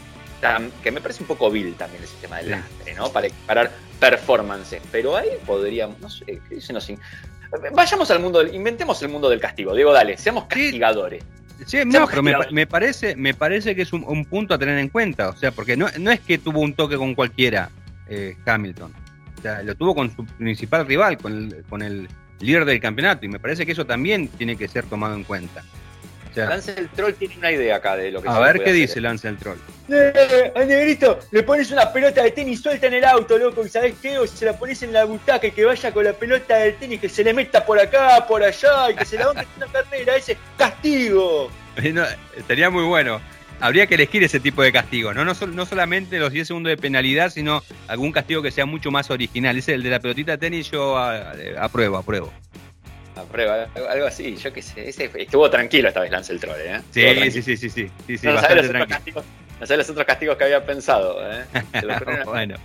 [0.82, 3.12] Que me parece un poco vil también el sistema del lastre, ¿no?
[3.12, 3.72] Para equiparar
[4.02, 4.82] performances.
[4.92, 6.92] Pero ahí podríamos, no sé, ¿qué dicen los
[7.74, 9.76] Vayamos al mundo, del, inventemos el mundo del castigo.
[9.76, 11.24] Diego, dale, seamos castigadores.
[11.66, 14.90] Sí, no, pero me, parece, me parece que es un, un punto a tener en
[14.90, 15.30] cuenta.
[15.30, 17.70] O sea, porque no, no es que tuvo un toque con cualquiera
[18.10, 18.92] eh, Hamilton.
[19.38, 22.08] O sea, lo tuvo con su principal rival, con el, con el
[22.40, 23.26] líder del campeonato.
[23.26, 25.64] Y me parece que eso también tiene que ser tomado en cuenta.
[26.34, 28.64] Sea, Lance el troll tiene una idea acá de lo que a se ver puede
[28.64, 28.82] qué hacer.
[28.88, 29.58] dice Lance el Troll.
[29.90, 33.70] Eh, al negrito le pones una pelota de tenis suelta en el auto, loco, y
[33.70, 36.56] sabes qué, o se la pones en la butaca y que vaya con la pelota
[36.58, 39.42] del tenis, que se le meta por acá, por allá, y que se la banque
[39.58, 41.50] en una carrera, ese castigo.
[41.94, 42.04] No,
[42.38, 43.22] estaría muy bueno.
[43.62, 45.24] Habría que elegir ese tipo de castigo, ¿no?
[45.24, 48.90] No, sol- no solamente los 10 segundos de penalidad, sino algún castigo que sea mucho
[48.92, 49.56] más original.
[49.58, 52.34] Ese, el de la pelotita de tenis, yo ah, eh, apruebo, apruebo.
[53.16, 54.88] A prueba, algo- así, yo qué sé.
[54.90, 56.82] Ese estuvo tranquilo esta vez Lance el troll, ¿eh?
[56.92, 58.88] Sí, sí, sí, sí, sí, sí, sí, no, bastante los otros tranquilo.
[58.98, 59.26] castigos,
[59.60, 61.44] no sabés los otros castigos que había pensado, ¿eh?
[62.26, 62.56] Bueno.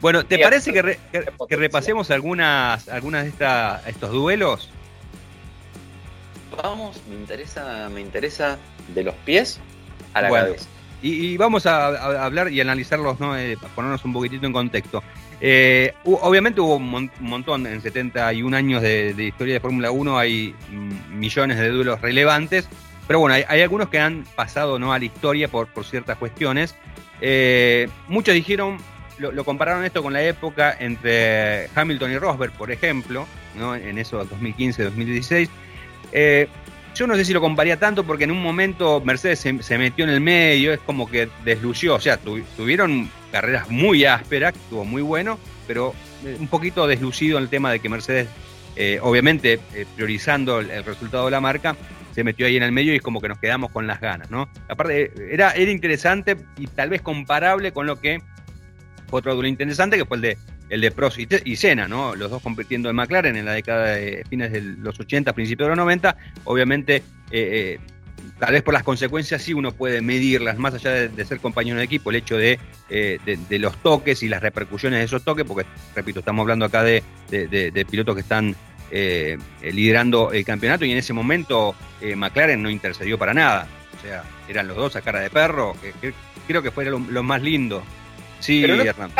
[0.00, 4.68] bueno, ¿te parece que, re- que- repasemos algunas, algunas de esta- estos duelos?
[6.62, 8.58] Vamos, me interesa, me interesa
[8.94, 9.60] de los pies
[10.14, 10.46] a la Bueno.
[10.46, 10.66] cabeza.
[11.02, 13.36] Y, y vamos a, a hablar y analizarlos, ¿no?
[13.36, 15.02] Eh, para ponernos un poquitito en contexto.
[15.40, 19.90] Eh, obviamente hubo un, mon- un montón, en 71 años de, de historia de Fórmula
[19.90, 22.68] 1 hay mm, millones de duelos relevantes,
[23.06, 24.92] pero bueno, hay, algunos que han pasado ¿no?
[24.92, 26.74] a la historia por, por ciertas cuestiones.
[27.20, 28.78] Eh, muchos dijeron,
[29.18, 33.74] lo, compararon esto con la época entre Hamilton y Rosberg, por ejemplo, ¿no?
[33.76, 35.48] en eso 2015-2016.
[36.12, 36.48] Eh,
[36.96, 40.10] yo no sé si lo compararía tanto porque en un momento Mercedes se, metió en
[40.10, 45.02] el medio, es como que desluyó, o sea, tu- tuvieron carreras muy ásperas, estuvo muy
[45.02, 48.28] bueno, pero eh, un poquito deslucido en el tema de que Mercedes,
[48.76, 51.76] eh, obviamente eh, priorizando el, resultado de la marca,
[52.14, 54.30] se metió ahí en el medio y es como que nos quedamos con las ganas,
[54.30, 54.48] ¿no?
[54.68, 58.22] Aparte, era, era interesante y tal vez comparable con lo que
[59.08, 62.14] fue otro duelo interesante, que fue el de el de Prost y, y Senna, ¿no?
[62.14, 65.70] Los dos compitiendo en McLaren en la década de fines de los 80, principios de
[65.70, 66.16] los 90.
[66.44, 67.78] Obviamente, eh, eh,
[68.38, 71.84] tal vez por las consecuencias sí uno puede medirlas, más allá de, ser compañero de
[71.84, 72.58] equipo, el hecho de,
[72.90, 76.82] eh, de, los toques y las repercusiones de esos toques, porque, repito, estamos hablando acá
[76.82, 77.02] de,
[77.88, 78.56] pilotos que están
[78.90, 81.74] eh, liderando el campeonato y en ese momento
[82.16, 83.68] McLaren no intercedió para nada.
[83.98, 86.12] O sea, eran los dos a cara de perro, que
[86.46, 87.82] creo que fue lo, lo más lindo.
[88.40, 89.10] Sí, Pero no- Hernán.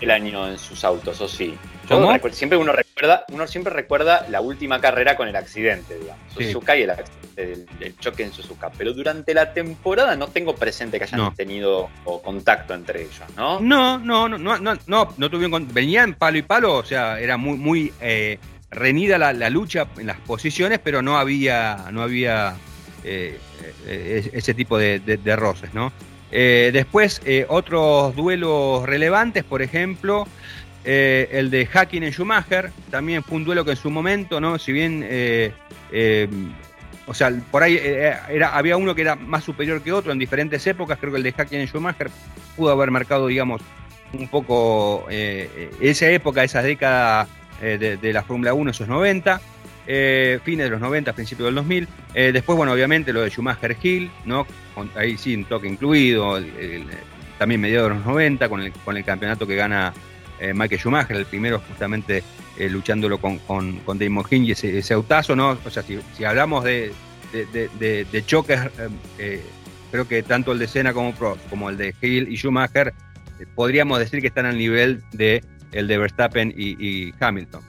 [0.00, 1.54] el año en sus autos, o sí.
[1.88, 2.18] ¿Cómo?
[2.32, 6.22] siempre uno recuerda, uno siempre recuerda la última carrera con el accidente, digamos.
[6.36, 6.44] Sí.
[6.44, 6.92] Suzuka y el,
[7.36, 8.70] el, el choque en Suzuka.
[8.76, 11.32] Pero durante la temporada no tengo presente que hayan No.
[11.34, 13.58] tenido o contacto entre ellos, ¿no?
[13.60, 17.38] No, no, no, no, no, no, no tuvieron venían palo y palo, o sea, era
[17.38, 18.38] muy, muy eh,
[18.70, 22.54] reñida la, la lucha en las posiciones, pero no había, no había
[23.02, 23.38] eh,
[23.86, 25.90] eh, ese tipo de, de- de roces, ¿no?
[26.30, 30.26] Eh, después, eh, otros duelos relevantes, por ejemplo,
[30.84, 34.58] eh, el de Hacking en Schumacher, también fue un duelo que en su momento, ¿no?
[34.58, 35.04] Si bien,
[37.06, 40.66] o sea, por ahí era, había uno que era más superior que otro en diferentes
[40.66, 42.10] épocas, creo que el de Hacking en Schumacher
[42.56, 43.62] pudo haber marcado, digamos,
[44.12, 47.26] un poco esa época, esa década
[47.60, 49.40] de, de la Fórmula 1, esos 90,
[49.90, 51.88] eh, fines de los 90, principios del 2000.
[52.14, 54.46] Eh, después, bueno, obviamente lo de Schumacher Hill, ¿no?
[54.94, 56.84] Ahí sí, un toque incluido, el- el-
[57.38, 59.92] también mediados de los 90, con el, con el campeonato que gana
[60.40, 62.22] eh, Michael Schumacher, el primero justamente
[62.58, 65.58] eh, luchándolo con, con, con Damon y ese, ese autazo, ¿no?
[65.64, 66.92] O sea, si, hablamos de,
[67.32, 68.60] de, de- choques,
[69.18, 69.42] eh,
[69.90, 72.92] creo que tanto el de Senna como Prost, como el de Hill y Schumacher,
[73.54, 77.62] podríamos decir que están al nivel de el de Verstappen y Hamilton.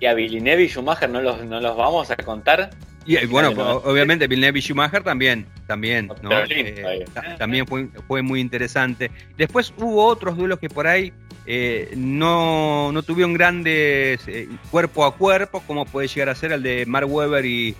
[0.00, 2.70] Y a Villeneuve y Schumacher no los, no los vamos a contar.
[3.06, 3.50] Y, bueno,
[3.84, 6.30] obviamente Villeneuve y Schumacher también, también, ¿no?
[6.48, 7.04] Eh,
[7.38, 9.10] también fue, fue muy interesante.
[9.36, 11.12] Después hubo otros duelos que por ahí
[11.46, 16.62] eh, no, no, tuvieron grandes eh, cuerpo a cuerpo, como puede llegar a ser el
[16.62, 17.76] de Mark Webber y,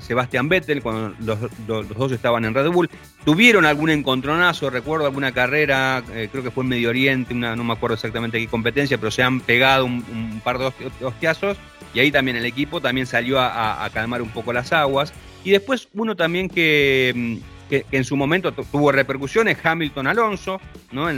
[0.00, 2.88] Sebastian Vettel, cuando los, dos estaban en Red Bull.
[3.26, 6.02] Tuvieron algún encontronazo, recuerdo alguna carrera,
[6.32, 9.22] creo que fue en Medio Oriente, una, no me acuerdo exactamente qué competencia, pero se
[9.22, 11.58] han pegado un, par de hostiazos
[11.96, 15.12] y ahí también el equipo también salió a, calmar un poco las aguas.
[15.44, 20.60] Y después uno también que, mm, en su momento tuvo repercusiones, Hamilton-Alonso,
[20.92, 21.08] ¿no?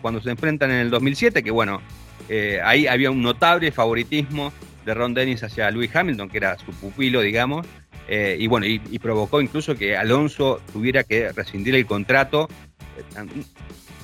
[0.00, 1.80] cuando se enfrentan en el 2007, que bueno,
[2.28, 4.52] eh, ahí había un notable favoritismo
[4.84, 7.66] de Ron Dennis hacia Louis Hamilton, que era su pupilo, digamos,
[8.08, 12.48] eh, y bueno, y, provocó incluso que Alonso tuviera que rescindir el contrato
[12.96, 13.24] eh,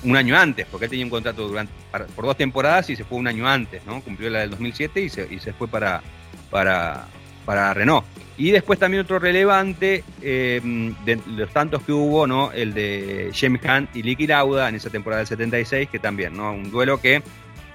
[0.03, 1.73] un año antes, porque él tenía un contrato durante,
[2.15, 4.01] por dos temporadas y se fue un año antes, ¿no?
[4.01, 6.03] Cumplió la del 2007 y se, y se fue para,
[6.51, 7.07] para,
[7.45, 8.05] para Renault.
[8.37, 10.59] Y después también otro relevante eh,
[11.05, 12.51] de los tantos que hubo, ¿no?
[12.51, 16.51] El de James Hunt y Licky Lauda en esa temporada del 76, que también, ¿no?
[16.51, 17.23] Un duelo que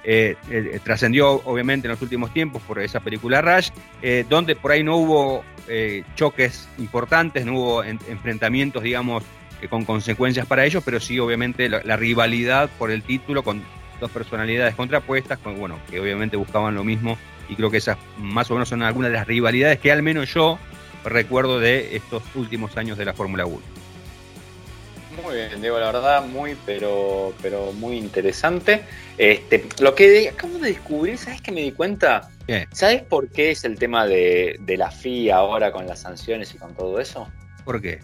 [0.03, 3.69] eh, eh, trascendió obviamente en los últimos tiempos por esa película Rush,
[4.29, 5.43] donde por ahí no hubo
[6.15, 9.23] choques importantes, no hubo enfrentamientos, digamos,
[9.69, 13.63] con consecuencias para ellos, pero sí obviamente la, rivalidad por el título con
[13.99, 17.17] dos personalidades contrapuestas, con, bueno, que obviamente buscaban lo mismo
[17.51, 20.33] y creo que esas más o menos son algunas de las rivalidades que al menos
[20.33, 20.57] yo
[21.03, 23.59] recuerdo de estos últimos años de la Fórmula 1.
[25.21, 28.83] Muy bien, Diego, la verdad, muy, pero, pero muy interesante.
[29.17, 32.29] Este, lo que acabo de descubrir, ¿sabes que me di cuenta?
[32.71, 36.73] ¿Sabes por qué es el tema de, la FIA ahora con las sanciones y con
[36.73, 37.29] todo eso?
[37.65, 37.99] ¿Por qué?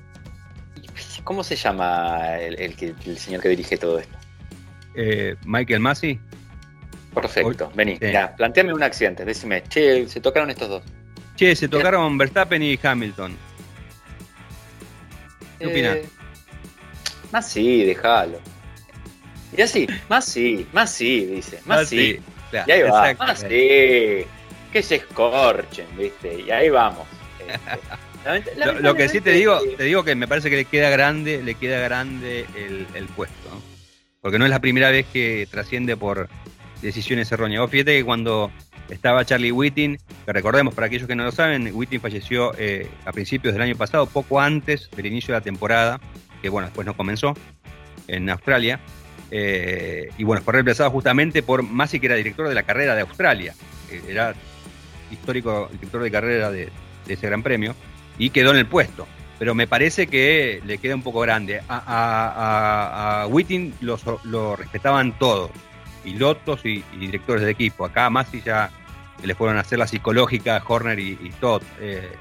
[1.23, 4.17] ¿Cómo se llama el, el, señor que dirige todo esto?
[4.95, 6.19] Eh, Michael Massey.
[7.21, 10.83] Perfecto, vení, ya, planteame un accidente, decime, che, se tocaron estos dos.
[11.35, 13.37] Che, se tocaron Verstappen y Hamilton.
[15.59, 16.05] ¿Qué eh,
[17.31, 18.39] Más sí, déjalo.
[19.55, 22.19] Y así, más sí, más sí, dice, más, sí.
[22.65, 24.25] y ahí va, más sí.
[24.71, 26.41] Que se escorchen, ¿viste?
[26.41, 27.07] Y ahí vamos.
[28.25, 31.41] Este, lo, que sí te digo, te digo que me parece que le queda grande,
[31.41, 33.49] le queda grande el, el puesto.
[34.21, 36.27] Porque no es la primera vez que trasciende por,
[36.81, 37.61] decisiones erróneas.
[37.61, 38.51] Vos fíjate que cuando
[38.89, 43.11] estaba Charlie Whiting, que recordemos para aquellos que no lo saben, Whiting falleció eh, a
[43.11, 45.99] principios del año pasado, poco antes del inicio de la temporada,
[46.41, 47.33] que bueno, después no comenzó
[48.07, 48.79] en Australia.
[49.29, 53.01] Eh, y bueno, fue reemplazado justamente por Masi, que era director de la carrera de
[53.01, 53.53] Australia.
[54.07, 54.33] era
[55.11, 56.69] histórico director de carrera de,
[57.07, 57.73] ese gran premio
[58.17, 59.07] y quedó en el puesto.
[59.39, 61.61] Pero me parece que le queda un poco grande.
[61.69, 65.51] A, Whiting lo respetaban todos
[66.07, 67.83] pilotos y, directores de equipo.
[67.83, 68.71] Acá Masi ya
[69.21, 72.13] le fueron a hacer la psicológica Horner y, y Todd, eh,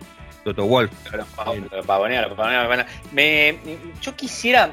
[0.43, 0.91] Toto Wolf.
[3.13, 3.57] Me,
[4.03, 4.73] yo quisiera,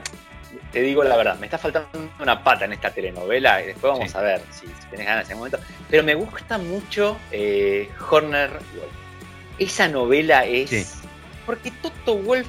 [0.71, 4.15] te digo la verdad, me está faltando una pata en esta telenovela y después vamos
[4.15, 5.59] a ver si, tenés ganas en ese momento.
[5.91, 8.93] Pero me gusta mucho eh, Horner Wolf.
[9.59, 11.01] Esa novela es.
[11.45, 12.47] Porque Toto Wolf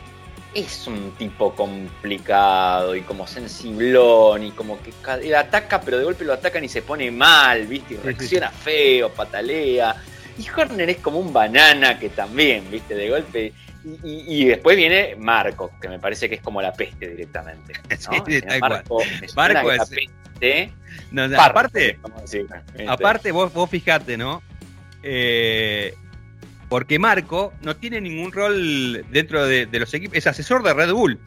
[0.54, 4.92] es un tipo complicado y como sensiblón y como que
[5.34, 7.94] ataca, pero de golpe lo atacan y se pone mal, ¿viste?
[7.94, 9.96] Y reacciona feo, patalea.
[10.38, 12.94] Y Horner es como un banana que también, ¿viste?
[12.94, 13.52] De golpe.
[14.02, 17.74] Y, después viene Marco, que me parece que es como la peste directamente.
[18.60, 20.72] Marco, es, Marco es la peste.
[21.36, 21.98] aparte,
[22.88, 24.42] aparte vos, vos fijate, ¿no?
[25.02, 25.94] Eh,
[26.74, 31.20] porque Marco no tiene ningún rol dentro de, los equipos, es asesor de Red Bull.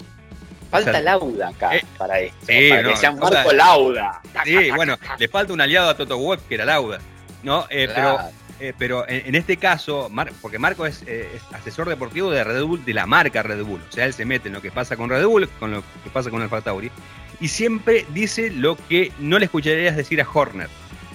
[0.70, 4.22] Falta Lauda acá eh, para esto, sí, para que sea Marco Lauda.
[4.44, 7.00] Sí, bueno, le falta un aliado a Toto Wolff que era Lauda.
[7.44, 7.66] ¿no?
[7.70, 8.20] Eh, Pero,
[8.60, 11.06] eh, pero en, este caso, porque Marco es,
[11.54, 13.82] asesor deportivo de Red Bull, de la marca Red Bull.
[13.88, 16.10] O sea, él se mete en lo que pasa con Red Bull, con lo que
[16.12, 16.92] pasa con el Tauri.
[17.40, 20.68] Y siempre dice lo que no le escucharías decir a Horner.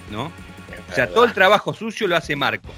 [0.09, 0.31] ¿no?
[0.89, 2.73] O sea, todo el trabajo sucio lo hace Marco.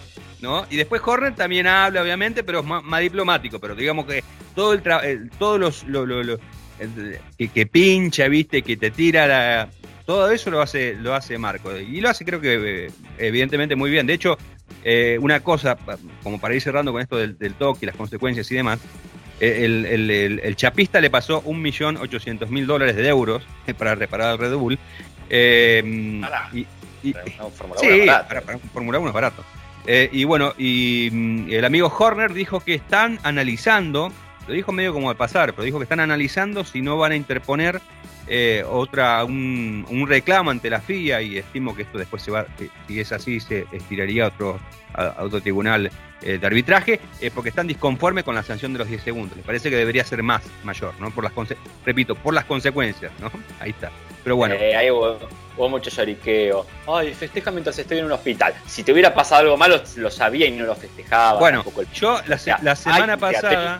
[0.69, 4.81] Y después Horner también habla, obviamente, pero es más, diplomático, pero digamos que todo el,
[5.37, 6.39] todos los lo,
[7.37, 9.69] que, pincha, viste, que te tira
[10.05, 11.75] todo eso lo hace, lo hace Marco.
[11.75, 14.05] Y lo hace creo que evidentemente muy bien.
[14.05, 14.37] De hecho,
[14.83, 15.77] eh, una cosa,
[16.23, 18.79] como para ir cerrando con esto del, toque y las consecuencias y demás,
[19.39, 23.43] eh, el, chapista le pasó 1.800.000 dólares de euros
[23.77, 24.77] para reparar el Red Bull.
[25.29, 26.21] Eh,
[26.53, 26.67] y,
[27.01, 27.13] sí,
[28.05, 29.43] para, para, un Fórmula 1 es barato.
[29.87, 34.11] Eh, y bueno, y mm, el amigo Horner dijo que están analizando,
[34.47, 37.15] lo dijo medio como de pasar, pero dijo que están analizando si no van a
[37.15, 37.81] interponer
[38.27, 42.47] eh, otra un, reclamo ante la FIA y estimo que esto después se va,
[42.87, 44.59] si es así, se estiraría otro,
[44.95, 45.91] a, otro tribunal
[46.23, 49.37] eh, de arbitraje, es porque están disconformes con la sanción de los 10 segundos.
[49.37, 51.11] Les parece que debería ser más, mayor, ¿no?
[51.11, 51.33] Por las
[51.85, 53.29] repito, por las consecuencias, ¿no?
[53.59, 53.91] Ahí está.
[54.25, 54.55] Pero bueno.
[54.55, 56.65] Eh, ahí hubo, mucho lloriqueo.
[56.87, 58.55] Ay, festeja mientras estoy en un hospital.
[58.65, 61.39] Si te hubiera pasado algo malo, lo sabía y no lo festejaba.
[61.39, 63.79] Bueno, yo la, semana pasada.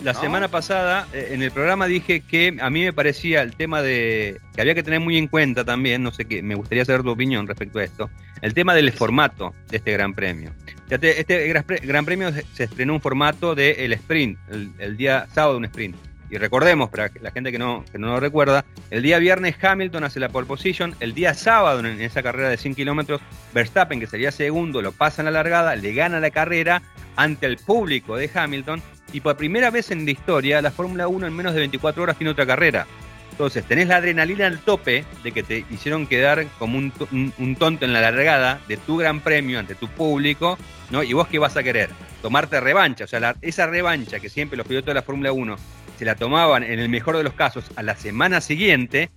[0.00, 4.40] La semana pasada en el programa dije que a mí me parecía el tema de
[4.54, 7.10] que había que tener muy en cuenta también, no sé qué, me gustaría saber tu
[7.10, 10.52] opinión respecto a esto, el tema del formato de este Gran Premio.
[10.88, 11.48] Este
[11.82, 14.38] Gran Premio se estrenó un formato del el sprint,
[14.78, 15.96] el, día sábado un sprint.
[16.32, 20.04] Y recordemos, para la gente que no, que no lo recuerda, el día viernes Hamilton
[20.04, 23.20] hace la pole position, el día sábado en esa carrera de 100 kilómetros,
[23.52, 26.80] Verstappen, que sería segundo, lo pasa en la largada, le gana la carrera
[27.16, 28.80] ante el público de Hamilton
[29.12, 32.16] y por primera vez en la historia la Fórmula 1 en menos de 24 horas
[32.16, 32.86] tiene otra carrera.
[33.30, 37.92] Entonces, tenés la adrenalina al tope de que te hicieron quedar como un, tonto en
[37.92, 40.56] la largada de tu gran premio ante tu público,
[40.90, 41.02] ¿no?
[41.02, 41.90] Y vos qué vas a querer?
[42.22, 45.56] Tomarte revancha, o sea, esa revancha que siempre los pilotos de la Fórmula 1
[46.02, 49.08] se la tomaban en el mejor de los casos a la semana siguiente,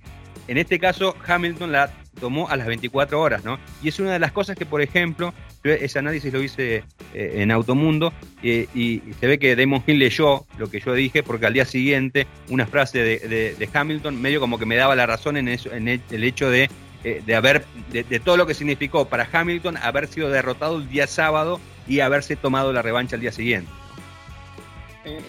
[0.47, 3.57] en este caso Hamilton la tomó a las 24 horas, ¿no?
[3.81, 6.83] Y es una de las cosas que, por ejemplo, ese análisis lo hice
[7.15, 11.47] eh, en Automundo y se ve que Damon Hill leyó lo que yo dije porque
[11.47, 15.47] al día siguiente una frase de, Hamilton medio como que me daba la razón en,
[15.47, 16.69] eso, en el, hecho de,
[17.03, 21.07] eh, de haber, de, todo lo que significó para Hamilton haber sido derrotado el día
[21.07, 23.71] sábado y haberse tomado la revancha el día siguiente.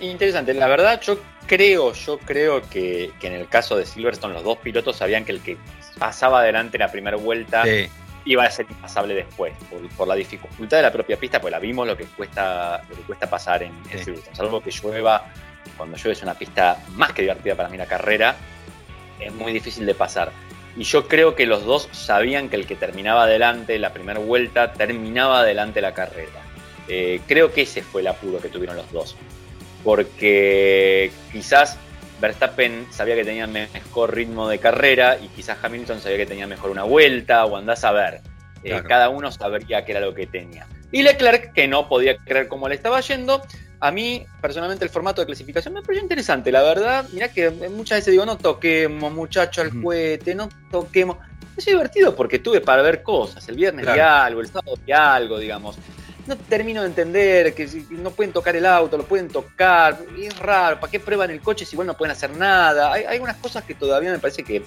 [0.01, 4.43] Interesante, la verdad yo creo, yo creo que, que, en el caso de Silverstone los
[4.43, 5.59] dos pilotos sabían que el que
[5.99, 7.65] pasaba adelante la primera vuelta
[8.25, 9.55] iba a ser impasable después,
[9.97, 13.03] por, la dificultad de la propia pista, pues la vimos lo que cuesta, lo que
[13.03, 14.37] cuesta pasar en, Silverstone.
[14.37, 15.27] Salvo que llueva,
[15.77, 18.37] cuando llueve es una pista más que divertida para mí la carrera,
[19.21, 20.33] es muy difícil de pasar.
[20.77, 24.73] Y yo creo que los dos sabían que el que terminaba adelante la primera vuelta
[24.73, 26.43] terminaba adelante la carrera.
[26.89, 29.17] Eh, creo que ese fue el apuro que tuvieron los dos.
[29.87, 31.79] Porque quizás
[32.20, 36.72] Verstappen sabía que tenía mejor ritmo de carrera y quizás Hamilton sabía que tenía mejor
[36.72, 38.20] una vuelta o andás a ver.
[38.64, 40.66] Eh, cada uno sabría qué era lo que tenía.
[40.90, 43.40] Y Leclerc, que no podía creer cómo le estaba yendo,
[43.79, 47.07] a mí personalmente el formato de clasificación me pareció interesante, la verdad.
[47.12, 51.18] Mirá que muchas veces digo, no toquemos muchacho al cohete, no toquemos.
[51.57, 53.49] Es divertido porque tuve para ver cosas.
[53.49, 55.79] El viernes de algo, el sábado de algo, digamos
[56.27, 60.81] no termino de entender que no pueden tocar el auto, lo pueden tocar, es raro,
[60.81, 62.93] ¿para qué prueban el coche si igual no pueden hacer nada?
[62.93, 64.62] Hay, algunas cosas que todavía me parece que,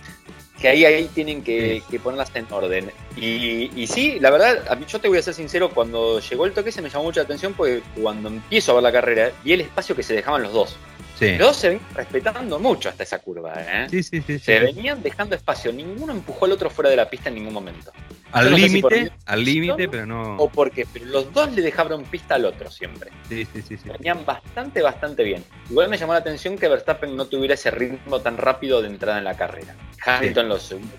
[0.67, 2.91] ahí, ahí tienen que, ponerlas en orden.
[3.15, 6.45] Y, y, sí, la verdad, a mí, yo te voy a ser sincero, cuando llegó
[6.45, 9.54] el toque se me llamó mucha atención porque cuando empiezo a ver la carrera vi
[9.54, 10.78] el espacio que se dejaban los dos.
[11.19, 13.53] Los dos se ven respetando mucho hasta esa curva.
[13.58, 13.88] ¿eh?
[13.89, 15.71] Sí, sí, sí, se venían dejando espacio.
[15.71, 17.91] Ninguno empujó al otro fuera de la pista en ningún momento.
[18.32, 20.38] Al límite, al límite, pero no.
[20.38, 23.12] O porque, pero los dos le dejaron pista al otro siempre.
[23.27, 23.89] Sí, sí, sí, sí.
[23.89, 25.43] Venían bastante, bastante bien.
[25.69, 29.17] Igual me llamó la atención que Verstappen no tuviera ese ritmo tan rápido de entrada
[29.17, 29.75] en la carrera.
[30.05, 30.58] Hamilton lo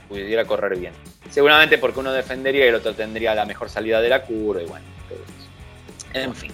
[0.08, 0.92] pudiera correr bien.
[1.30, 4.66] Seguramente porque uno defendería y el otro tendría la mejor salida de la curva y
[4.66, 6.20] bueno, todo eso.
[6.20, 6.52] En fin.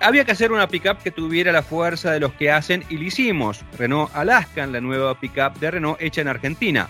[0.00, 3.04] Había que hacer una pickup que tuviera la fuerza de los que hacen y lo
[3.04, 3.64] hicimos.
[3.76, 6.88] Renault Alaskan, la nueva pickup de Renault hecha en Argentina.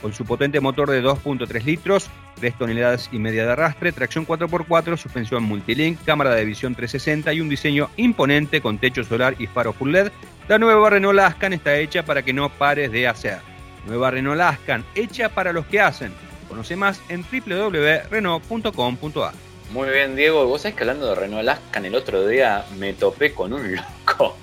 [0.00, 4.96] Con su potente motor de 2.3 litros, 3 toneladas y media de arrastre, tracción 4x4,
[4.96, 9.72] suspensión multilink, cámara de visión 360 y un diseño imponente con techo solar y faro
[9.72, 10.12] full LED,
[10.48, 13.38] la nueva Renault Alaskan está hecha para que no pares de hacer.
[13.86, 16.12] Nueva Renault Alaskan, hecha para los que hacen.
[16.48, 19.45] Conoce más en www.renault.com.ar.
[19.70, 20.46] Muy bien, Diego.
[20.46, 24.36] Vos sabés que hablando de Renault Alaskan, el otro día me topé con un loco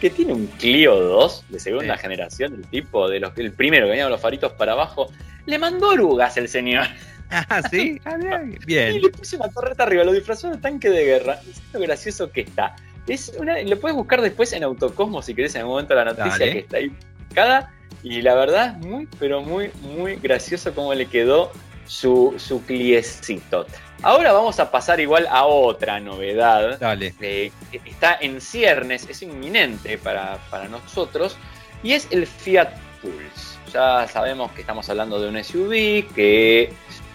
[0.00, 3.90] que tiene un Clio 2 de segunda generación, el tipo de los el primero que
[3.90, 5.10] venía con los faritos para abajo.
[5.46, 6.86] Le mandó orugas el señor.
[7.30, 8.16] Ah, sí, ah,
[8.66, 8.96] bien.
[8.96, 11.40] Y le puse una torreta arriba, lo disfrazó de tanque de guerra.
[11.48, 12.76] Es lo gracioso que está.
[13.06, 16.12] Es una, lo puedes buscar después en Autocosmo si querés en el momento de la
[16.12, 17.72] noticia que está ahí publicada.
[18.02, 21.52] Y la verdad, muy, pero muy, muy gracioso cómo le quedó
[21.90, 23.66] su, su cliecito.
[24.02, 26.78] Ahora vamos a pasar igual a otra novedad.
[26.78, 27.12] Dale.
[27.20, 27.50] Eh,
[27.84, 30.38] está en ciernes, es inminente para,
[30.70, 31.36] nosotros,
[31.82, 32.70] y es el Fiat
[33.02, 33.58] Pulse.
[33.72, 36.72] Ya sabemos que estamos hablando de un SUV que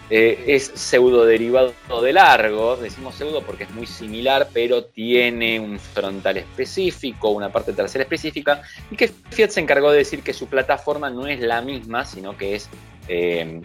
[0.10, 1.74] eh, es pseudo derivado
[2.04, 2.76] de largo.
[2.76, 8.62] Decimos pseudo porque es muy similar, pero tiene un frontal específico, una parte trasera específica,
[8.92, 12.38] y que Fiat se encargó de decir que su plataforma no es la misma, sino
[12.38, 12.70] que es
[13.08, 13.62] eh,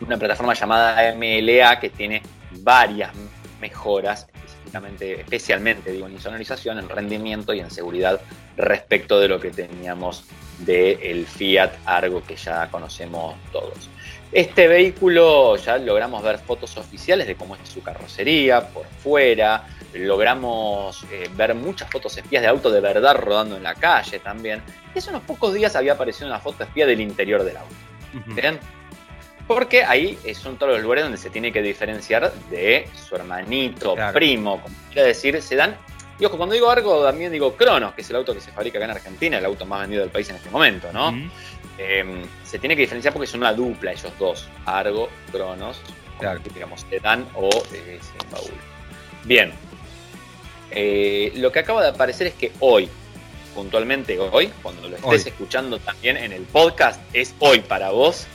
[0.00, 2.22] una plataforma llamada MLA que tiene
[2.60, 3.10] varias
[3.60, 8.20] mejoras, específicamente, especialmente digo, en insonorización, en rendimiento y en seguridad
[8.56, 10.24] respecto de lo que teníamos
[10.58, 13.88] del Fiat Argo que ya conocemos todos.
[14.32, 21.04] Este vehículo ya logramos ver fotos oficiales de cómo es su carrocería por fuera, logramos
[21.12, 24.60] eh, ver muchas fotos espías de auto de verdad rodando en la calle también.
[24.94, 27.74] Y hace unos pocos días había aparecido una foto espía del interior del auto.
[28.26, 28.58] ¿Bien?
[29.46, 34.62] Porque ahí son todos los lugares donde se tiene que diferenciar de su hermanito, primo,
[34.62, 35.76] como quiera decir, se dan.
[36.18, 38.78] Y ojo, cuando digo Argo también digo Cronos, que es el auto que se fabrica
[38.78, 41.12] acá en Argentina, el auto más vendido del país en este momento, ¿no?
[41.76, 45.80] Em, se tiene que diferenciar porque son una dupla ellos dos, Argo, Cronos,
[46.20, 46.40] claro.
[46.54, 47.98] digamos, Sedan o eh,
[49.24, 49.52] Bien,
[50.70, 52.88] eh, lo que acaba de aparecer es que hoy,
[53.54, 58.26] puntualmente hoy, cuando lo estés escuchando también en el podcast, es hoy para vos.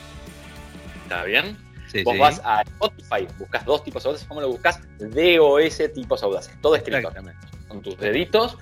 [1.09, 1.57] ¿Está bien?
[2.03, 4.79] vos vas a Spotify, buscas dos tipos audaces, ¿cómo lo buscas?
[4.99, 7.11] DOS tipos audaces, todo escrito
[7.67, 8.59] con tus deditos.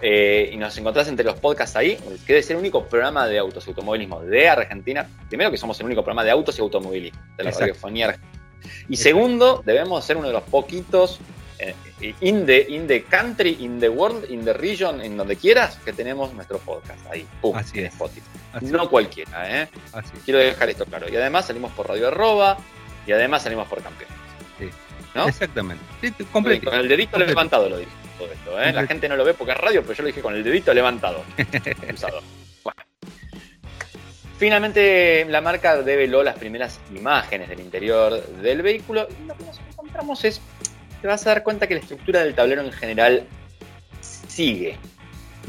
[0.00, 3.66] Eh, y nos encontrás entre los podcasts ahí, que es el único programa de autos
[3.66, 5.06] y automovilismo de Argentina.
[5.28, 8.32] Primero que somos el único programa de autos y automovilismo de la radiofonía argentina.
[8.88, 11.18] Y segundo, debemos ser uno de los poquitos
[12.20, 15.92] in, the, in the country, in the world, in the region, en donde quieras, que
[15.92, 17.92] tenemos nuestro podcast ahí, pum, Así es.
[17.92, 18.28] Spotify.
[18.62, 19.68] no cualquiera, ¿eh?
[20.24, 21.08] Quiero dejar esto claro.
[21.08, 22.58] Y además salimos por Radio Arroba
[23.06, 24.16] y además salimos por Campeones.
[24.58, 24.70] Sí.
[25.14, 25.28] ¿No?
[25.28, 25.84] Exactamente.
[26.32, 28.72] con el dedito levantado lo dije todo esto, ¿eh?
[28.72, 30.74] La gente no lo ve porque es radio, pero yo lo dije con el dedito
[30.74, 31.24] levantado.
[34.38, 39.58] Finalmente, la marca develó las primeras imágenes del interior del vehículo y lo que nos
[39.58, 40.40] encontramos es
[41.00, 43.26] te vas a dar cuenta que la estructura del tablero en general
[44.00, 44.78] sigue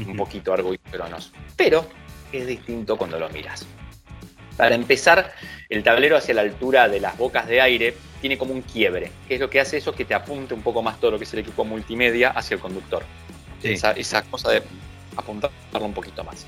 [0.06, 1.86] un poquito Argo y Cronos, pero
[2.32, 3.66] es distinto cuando lo miras.
[4.56, 5.32] Para empezar,
[5.68, 9.34] el tablero hacia la altura de las bocas de aire tiene como un quiebre, que
[9.34, 11.32] es lo que hace eso que te apunte un poco más todo lo que es
[11.32, 13.04] el equipo multimedia hacia el conductor.
[13.62, 14.62] Esa, esa, cosa de
[15.16, 15.52] apuntarlo
[15.86, 16.46] un poquito más.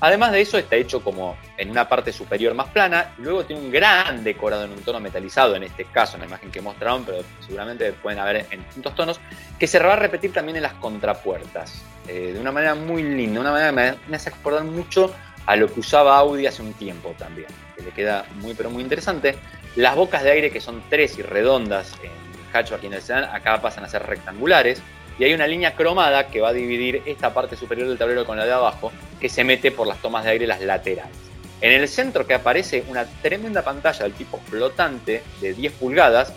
[0.00, 3.70] Además de eso, está hecho como en una parte superior más plana, luego tiene un
[3.70, 7.18] gran decorado en un tono metalizado, en este caso, en la imagen que mostraron, pero
[7.40, 9.20] seguramente pueden haber en distintos tonos,
[9.58, 13.40] que se va a repetir también en las contrapuertas, eh, de una manera muy linda,
[13.40, 17.14] una manera que me, hace acordar mucho a lo que usaba Audi hace un tiempo
[17.18, 19.36] también, que le queda muy pero muy interesante.
[19.76, 23.02] Las bocas de aire que son tres y redondas en el hatchback y en el
[23.02, 24.80] sedán, acá pasan a ser rectangulares,
[25.18, 28.38] y hay una línea cromada que va a dividir esta parte superior del tablero con
[28.38, 28.90] la de abajo,
[29.20, 31.16] que se mete por las tomas de aire las laterales.
[31.60, 36.32] En el centro que aparece una tremenda pantalla del tipo flotante de 10 pulgadas.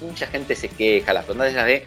[0.00, 1.86] Mucha gente se queja, las pantallas de...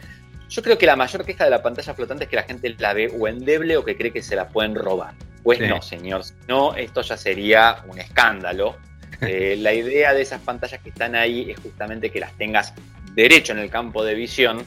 [0.50, 2.94] Yo creo que la mayor queja de la pantalla flotante es que la gente la
[2.94, 5.14] ve o endeble o que cree que se la pueden robar.
[5.44, 6.24] Pues no, señor.
[6.48, 8.78] No, esto ya sería un escándalo.
[9.22, 12.74] Eh, la idea de esas pantallas que están ahí es justamente que las tengas
[13.14, 14.66] derecho en el campo de visión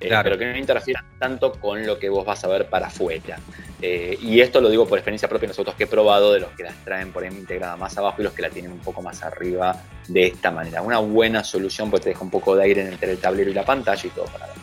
[0.00, 3.38] eh, pero que no interfieran tanto con lo que vos vas a ver para afuera.
[3.80, 6.62] Eh, y esto lo digo por experiencia propia nosotros que he probado de los que
[6.62, 9.22] las traen por ahí integrada más abajo y los que la tienen un poco más
[9.22, 10.82] arriba de esta manera.
[10.82, 13.64] Una buena solución porque te deja un poco de aire entre el tablero y la
[13.64, 14.56] pantalla y todo para ver.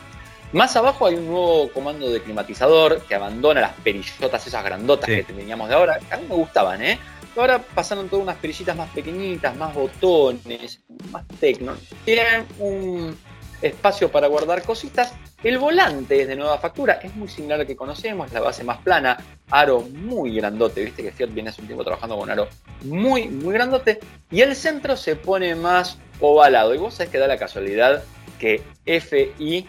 [0.52, 5.24] Más abajo hay un nuevo comando de climatizador que abandona las perillotas esas grandotas que
[5.24, 6.96] teníamos de ahora, que a mí me gustaban, ¿eh?
[7.36, 10.80] Ahora pasaron todas unas perillitas más pequeñitas, más botones,
[11.10, 11.74] más tecno.
[12.04, 13.16] Tienen un
[13.62, 15.12] espacio para guardar cositas.
[15.42, 18.78] El volante es de nueva factura, es muy similar al que conocemos, la base más
[18.78, 19.18] plana,
[19.50, 22.48] aro muy grandote, viste que Fiat viene hace un tiempo trabajando con aro
[22.82, 24.00] muy, muy grandote,
[24.30, 26.74] y el centro se pone más ovalado.
[26.74, 28.02] Y vos sabés que da la casualidad
[28.38, 29.66] que F, I,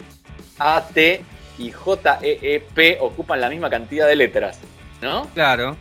[0.59, 1.21] A, T
[1.57, 4.59] y J, E, E, P ocupan la misma cantidad de letras,
[5.01, 5.27] ¿no?
[5.33, 5.75] Claro.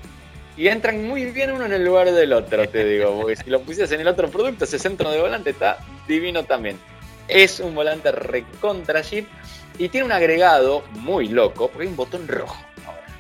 [0.57, 3.61] Y entran muy bien uno en el lugar del otro, te digo, porque si lo
[3.61, 6.79] pusieras en el otro producto, ese centro de volante está divino también.
[7.29, 9.29] Es un volante recontra Jeep
[9.79, 12.63] y tiene un agregado muy loco, porque hay un botón rojo.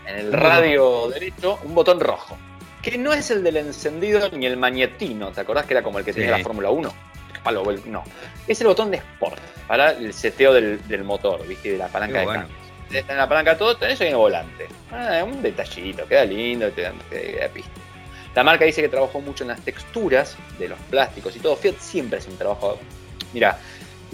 [0.06, 2.36] En el radio derecho, un botón rojo.
[2.82, 5.32] Que no es el del encendido ni el magnetino.
[5.32, 6.94] ¿Te acordás que era como el que tenía la Fórmula 1?
[7.86, 8.04] No.
[8.46, 11.72] Es el botón de Sport para el seteo del, motor, ¿viste?
[11.72, 12.98] De la palanca de.
[12.98, 14.68] En la palanca todo, tenés ahí el volante.
[14.92, 17.70] Ah, un detallito, queda lindo, te queda pista.
[18.34, 21.56] La marca dice que trabajó mucho en las texturas de los plásticos y todo.
[21.56, 22.78] Fiat siempre hace un trabajo.
[23.32, 23.58] Mira,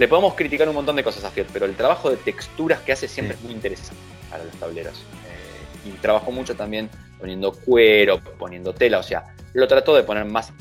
[0.01, 2.93] le podemos criticar un montón de cosas a Fiat, pero el trabajo de texturas que
[2.93, 4.95] hace siempre es muy interesante para los tableros.
[4.95, 6.89] Eh, y trabajó mucho también
[7.19, 10.55] poniendo cuero, poniendo tela, o sea, lo trató de poner más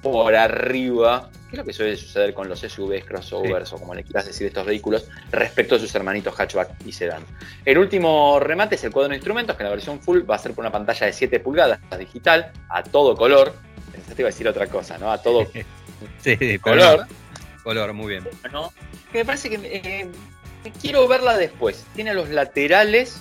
[0.00, 4.04] por arriba, que es lo que suele suceder con los SUVs, crossovers o como le
[4.04, 7.24] quieras decir estos vehículos, respecto a sus hermanitos hatchback y sedán.
[7.64, 10.38] El último remate es el cuadro de instrumentos, que en la versión full va a
[10.38, 13.54] ser por una pantalla de 7 pulgadas digital, a todo color.
[13.90, 15.10] Pensaste iba a decir otra cosa, ¿no?
[15.10, 15.48] A todo
[16.22, 17.08] sí, color.
[17.64, 18.28] Color, muy bien.
[19.10, 20.10] Que me parece que eh,
[20.80, 21.84] quiero verla después.
[21.94, 23.20] Tiene los laterales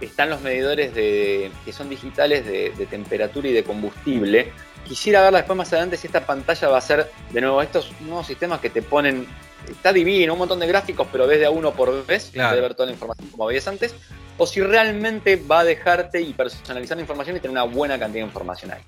[0.00, 4.50] están los medidores de, que son digitales de, de temperatura y de combustible.
[4.84, 8.26] Quisiera verla después más adelante si esta pantalla va a ser de nuevo estos nuevos
[8.26, 9.26] sistemas que te ponen
[9.68, 12.56] está divino, un montón de gráficos, pero ves de a uno por vez, Claro.
[12.56, 13.94] de ver toda la información como veías antes,
[14.38, 18.22] o si realmente va a dejarte y personalizar la información y tener una buena cantidad
[18.24, 18.80] de información ahí.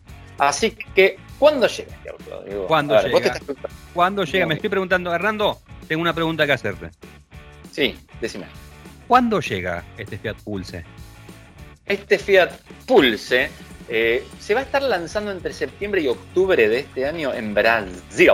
[0.43, 2.67] Así que, ¿cuándo llega este auto?
[2.67, 3.41] ¿Cuándo ver, llega?
[3.95, 4.45] ¿Cuándo llega?
[4.45, 6.91] Me estoy preguntando, Hernando, tengo una pregunta que hacerte.
[7.71, 8.47] Sí, decime.
[9.07, 10.85] ¿Cuándo llega este Fiat Pulse?
[11.87, 12.51] Este Fiat
[12.89, 13.51] Pulse
[13.89, 18.33] eh, se va a estar lanzando entre septiembre y octubre de este año en Brasil.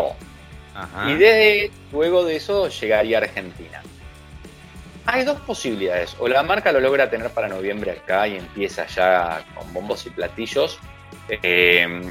[0.74, 1.11] Ajá.
[1.11, 3.82] Y de, luego de eso llegaría a Argentina.
[5.04, 6.16] Hay dos posibilidades.
[6.18, 10.11] O la marca lo logra tener para noviembre acá y empieza ya con bombos y
[10.11, 10.78] platillos.
[11.28, 12.02] Eh,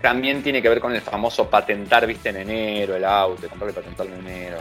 [0.00, 3.74] también tiene que ver con el famoso patentar, viste, en enero el auto, comprar y
[3.74, 4.58] patentarlo en enero.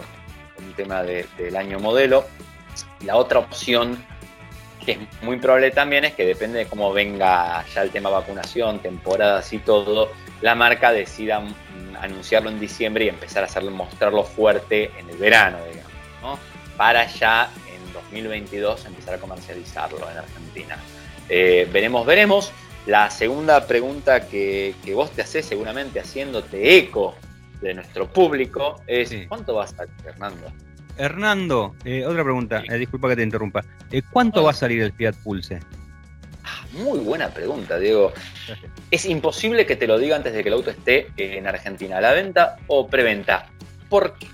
[0.60, 2.26] Un tema de- del año modelo.
[3.06, 4.04] La otra opción,
[4.84, 8.80] que es muy probable también, es que depende de cómo venga ya el tema vacunación,
[8.80, 10.12] temporadas y todo,
[10.42, 11.44] la marca decida
[12.02, 16.40] anunciarlo en diciembre y empezar a hacerlo, mostrarlo fuerte en el verano, digamos, ¿no?
[16.78, 20.78] Para ya en 2022 empezar a comercializarlo en Argentina.
[21.28, 22.52] Eh, veremos, veremos.
[22.88, 27.16] La segunda pregunta que, que vos te haces seguramente haciéndote eco
[27.62, 29.26] de nuestro público es Sí.
[29.28, 30.52] ¿cuánto vas a Fernando?
[30.98, 32.68] Hernando, eh, otra pregunta, Sí.
[32.72, 33.64] eh, disculpa que te interrumpa.
[33.92, 35.60] Eh, ¿Cuánto va a salir el Fiat Pulse?
[36.44, 38.14] Ah, Muy buena pregunta, Diego.
[38.90, 42.02] Es imposible que te lo diga antes de que el auto esté en Argentina, a
[42.02, 43.48] la venta o preventa.
[43.90, 44.28] ¿Por qué?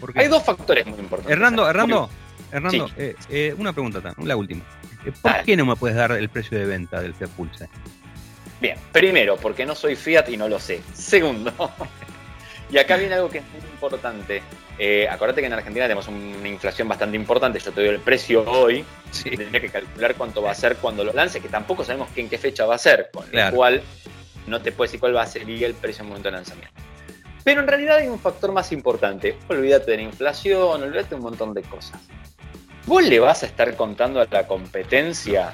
[0.00, 1.32] Porque Hay dos factores muy importantes.
[1.32, 2.10] Hernando, Hernando,
[2.52, 2.94] Hernando, Sí.
[2.98, 4.62] eh, eh, una pregunta, tan- la última.
[5.04, 5.44] Eh, ¿Por Dale.
[5.44, 7.68] qué no me puedes dar el precio de venta del Fiat Pulse?
[8.60, 10.80] Bien, primero, porque no soy Fiat y no lo sé.
[10.92, 11.52] Segundo,
[12.70, 14.42] y acá viene algo que es muy importante.
[14.78, 17.58] Eh, acordate que en Argentina tenemos una inflación bastante importante.
[17.58, 18.84] Yo te doy el precio hoy.
[19.10, 19.30] Sí.
[19.30, 22.38] Tendría que calcular cuánto va a ser cuando lo lance, que tampoco sabemos en qué
[22.38, 23.10] fecha va a ser.
[23.12, 23.50] Con Claro.
[23.50, 23.82] lo cual,
[24.46, 26.72] no te puedo decir cuál va a ser el precio en el momento de lanzamiento.
[27.44, 29.36] Pero en realidad hay un factor más importante.
[29.48, 32.00] Olvídate de la inflación, olvídate de un montón de cosas.
[32.86, 35.52] ¿Vos le vas a estar contando a la competencia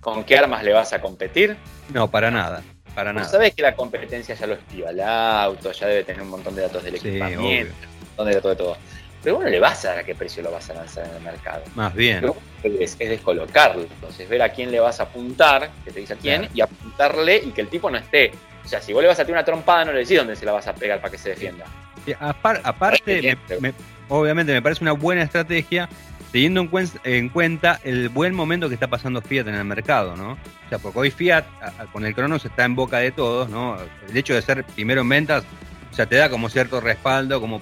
[0.00, 1.56] con qué armas le vas a competir?
[1.92, 2.62] No, para nada,
[2.94, 3.28] para nada.
[3.28, 6.62] sabés que la competencia ya lo espiva el auto, ya debe tener un montón de
[6.62, 8.76] datos del Sí, equipamiento, un montón de datos de todo.
[9.22, 11.20] Pero bueno, le vas a dar a qué precio lo vas a lanzar en el
[11.22, 11.62] mercado.
[11.74, 12.24] Más bien.
[12.62, 13.82] Es, es descolocarlo.
[13.82, 16.54] Entonces, ver a quién le vas a apuntar, que te dice a quién, Claro.
[16.54, 18.32] y apuntarle y que el tipo no esté.
[18.64, 20.46] O sea, si vos le vas a tirar una trompada, no le decís dónde se
[20.46, 21.66] la vas a pegar para que se defienda.
[22.06, 23.74] Sí, apar- aparte, me-
[24.08, 25.86] obviamente me parece una buena estrategia
[26.32, 30.16] teniendo en, cuen- en cuenta el buen momento que está pasando Fiat en el mercado,
[30.16, 30.32] ¿no?
[30.32, 33.48] O sea, porque hoy Fiat a- a- con el Cronos está en boca de todos,
[33.48, 33.76] ¿no?
[34.08, 35.44] El hecho de ser primero en ventas,
[35.90, 37.60] o sea, te da como cierto respaldo, como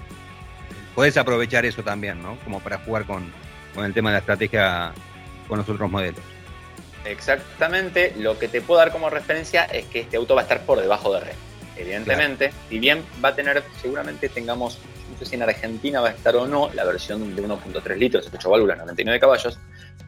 [0.95, 2.37] podés aprovechar eso también, ¿no?
[2.45, 3.31] Como para jugar con,
[3.75, 4.93] con el tema de la estrategia
[5.47, 6.21] con los otros modelos.
[7.05, 10.61] Exactamente, lo que te puedo dar como referencia es que este auto va a estar
[10.67, 11.33] por debajo de red.
[11.77, 14.79] Evidentemente, si bien va a tener, seguramente tengamos,
[15.11, 18.31] no sé si en Argentina va a estar o no, la versión de 1.3 litros,
[18.33, 19.59] 8 válvulas, 99 caballos,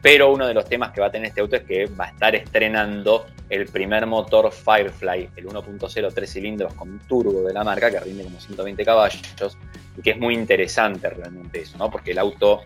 [0.01, 2.09] pero uno de los temas que va a tener este auto es que va a
[2.09, 7.91] estar estrenando el primer motor Firefly, el 1.0 3 cilindros con turbo de la marca,
[7.91, 9.21] que rinde como 120 caballos,
[9.97, 11.91] y que es muy interesante realmente eso, ¿no?
[11.91, 12.61] Porque el auto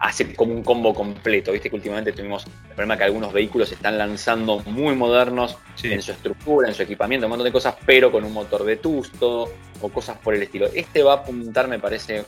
[0.00, 1.50] hace como un combo completo.
[1.52, 5.92] Viste que últimamente tuvimos el problema que algunos vehículos se están lanzando muy modernos Sí.
[5.92, 9.52] en su estructura, en su equipamiento, un montón de cosas, pero con un motor vetusto
[9.80, 10.66] o cosas por el estilo.
[10.74, 12.24] Este va a apuntar, me parece,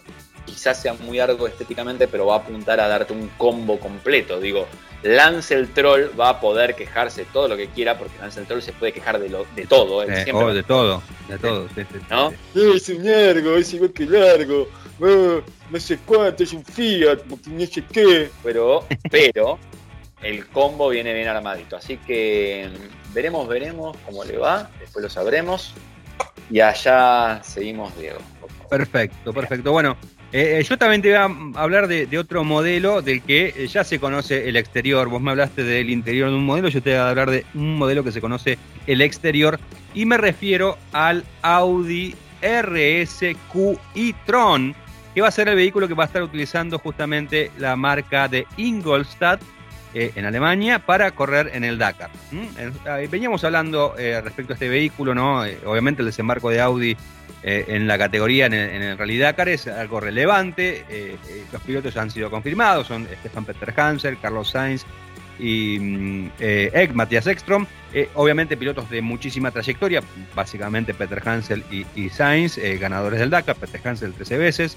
[0.47, 4.41] quizás sea muy largo estéticamente, pero va a apuntar a darte un combo completo.
[4.41, 4.67] Digo,
[5.03, 8.63] Lance el Troll va a poder quejarse todo lo que quiera, porque Lance el Troll
[8.63, 10.03] se puede quejar de, lo, de todo.
[10.03, 11.69] él Eh, siempre oh, de todo, de todo.
[11.75, 12.31] sí, sí, sí, ¿No?
[12.31, 12.37] sí.
[12.77, 14.69] Es un largo, es igual que largo.
[15.03, 15.41] Ah,
[15.71, 18.31] no sé cuánto, es un Fiat, porque no sé qué.
[18.43, 19.59] pero, pero
[20.23, 21.77] el combo viene bien armadito.
[21.77, 22.69] Así que
[23.15, 25.75] veremos, veremos cómo le va, después lo sabremos.
[26.51, 28.19] Y allá seguimos, Diego.
[28.69, 29.73] Perfecto, perfecto.
[29.73, 29.97] Bueno,
[30.33, 33.67] eh, eh, yo también te voy a hablar de, de otro modelo del que eh,
[33.67, 35.09] ya se conoce el exterior.
[35.09, 37.77] Vos me hablaste del interior de un modelo, yo te voy a hablar de un
[37.77, 39.59] modelo que se conoce el exterior
[39.93, 44.75] y me refiero al Audi RSQ e-tron,
[45.15, 48.47] que va a ser el vehículo que va a estar utilizando justamente la marca de
[48.57, 49.41] Ingolstadt
[49.93, 52.11] eh, en Alemania para correr en el Dakar.
[53.11, 55.45] Veníamos hablando eh, respecto a este vehículo, ¿no?
[55.45, 56.97] Eh, obviamente el desembarco de Audi
[57.43, 61.19] eh, en la categoría en el, Rally Dakar es algo relevante.
[61.53, 64.85] los pilotos han sido confirmados, son Stefan Peter Hanser, Carlos Sainz
[65.41, 67.67] y mm, eh, Ek, Matías Ekstrom.
[67.93, 70.01] Eh, obviamente pilotos de muchísima trayectoria,
[70.35, 74.77] básicamente Peter Hansel y, y Sainz, eh, ganadores del Dakar, Peter Hansel 13 veces,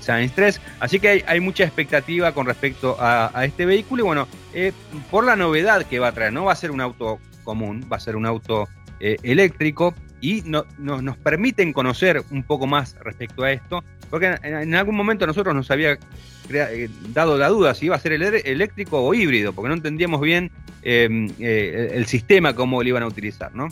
[0.00, 0.60] Science 3.
[0.80, 4.28] Así que hay, mucha expectativa con respecto a, este vehículo y bueno,
[5.10, 7.96] por la novedad que va a traer, no va a ser un auto común, va
[7.96, 13.52] a ser un auto eléctrico y no, nos permiten conocer un poco más respecto a
[13.52, 15.98] esto, porque en, algún momento nosotros nos había
[17.14, 20.50] dado la duda si iba a ser eléctrico o híbrido, porque no entendíamos bien
[20.82, 23.68] em, el sistema, cómo lo iban a utilizar, ¿no?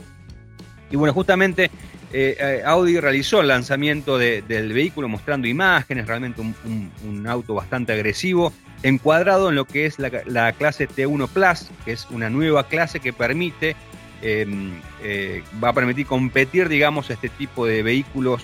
[0.91, 1.71] Y bueno, justamente
[2.13, 8.53] eh, eh, Audi realizó el lanzamiento del vehículo mostrando imágenes, realmente un, auto bastante agresivo,
[8.83, 13.13] encuadrado en lo que es la, clase T1 Plus, que es una nueva clase que
[13.13, 13.77] permite,
[14.23, 18.43] em, eh, va a permitir competir, digamos, este tipo de vehículos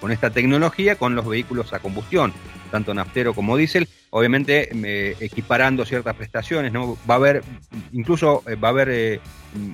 [0.00, 2.32] con esta tecnología con los vehículos a combustión,
[2.70, 4.70] tanto naftero como diésel, obviamente
[5.24, 6.96] equiparando ciertas prestaciones, ¿no?
[7.08, 7.42] Va a haber,
[7.92, 9.20] incluso va a haber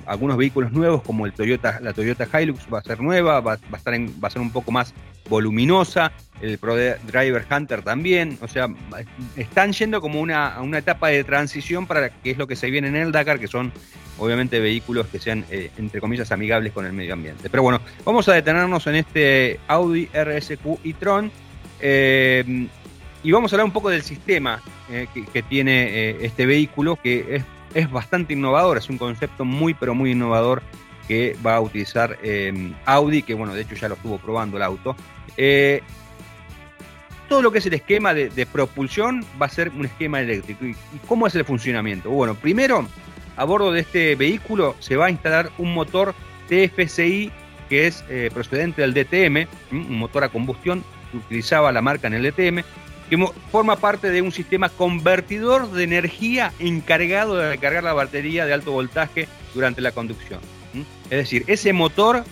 [0.05, 3.77] algunos vehículos nuevos como el Toyota, la Toyota Hilux va a ser nueva, va, a
[3.77, 4.93] estar va a ser un poco más
[5.29, 6.11] voluminosa,
[6.41, 8.67] el Pro Driver Hunter también, o sea,
[9.35, 12.87] están yendo como una, una etapa de transición para que es lo que se viene
[12.87, 13.71] en el Dakar, que son
[14.17, 17.49] obviamente vehículos que sean, eh, entre comillas, amigables con el medio ambiente.
[17.49, 21.31] Pero bueno, vamos a detenernos en este Audi RSQ y Tron.
[21.81, 22.67] Eh,
[23.23, 24.61] y vamos a hablar un poco del sistema
[24.91, 29.93] eh, que, tiene este vehículo, que es es bastante innovador, es un concepto muy pero
[29.93, 30.61] muy innovador
[31.07, 34.63] que va a utilizar eh, Audi, que bueno, de hecho ya lo estuvo probando el
[34.63, 34.95] auto.
[35.37, 35.81] Eh,
[37.27, 40.65] todo lo que es el esquema de, propulsión va a ser un esquema eléctrico.
[40.65, 40.75] ¿Y,
[41.07, 42.09] cómo es el funcionamiento?
[42.09, 42.87] Bueno, primero,
[43.39, 46.13] a bordo de este vehículo se va a instalar un motor
[46.49, 47.31] TFCI
[47.69, 52.15] que es eh, procedente del DTM, un motor a combustión que utilizaba la marca en
[52.15, 52.63] el DTM,
[53.09, 58.53] que forma parte de un sistema convertidor de energía encargado de recargar la batería de
[58.53, 60.41] alto voltaje durante la conducción.
[61.05, 62.25] Es decir, ese motor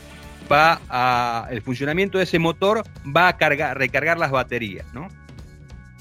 [0.52, 4.86] va a, el funcionamiento de ese motor va a cargar, recargar las baterías,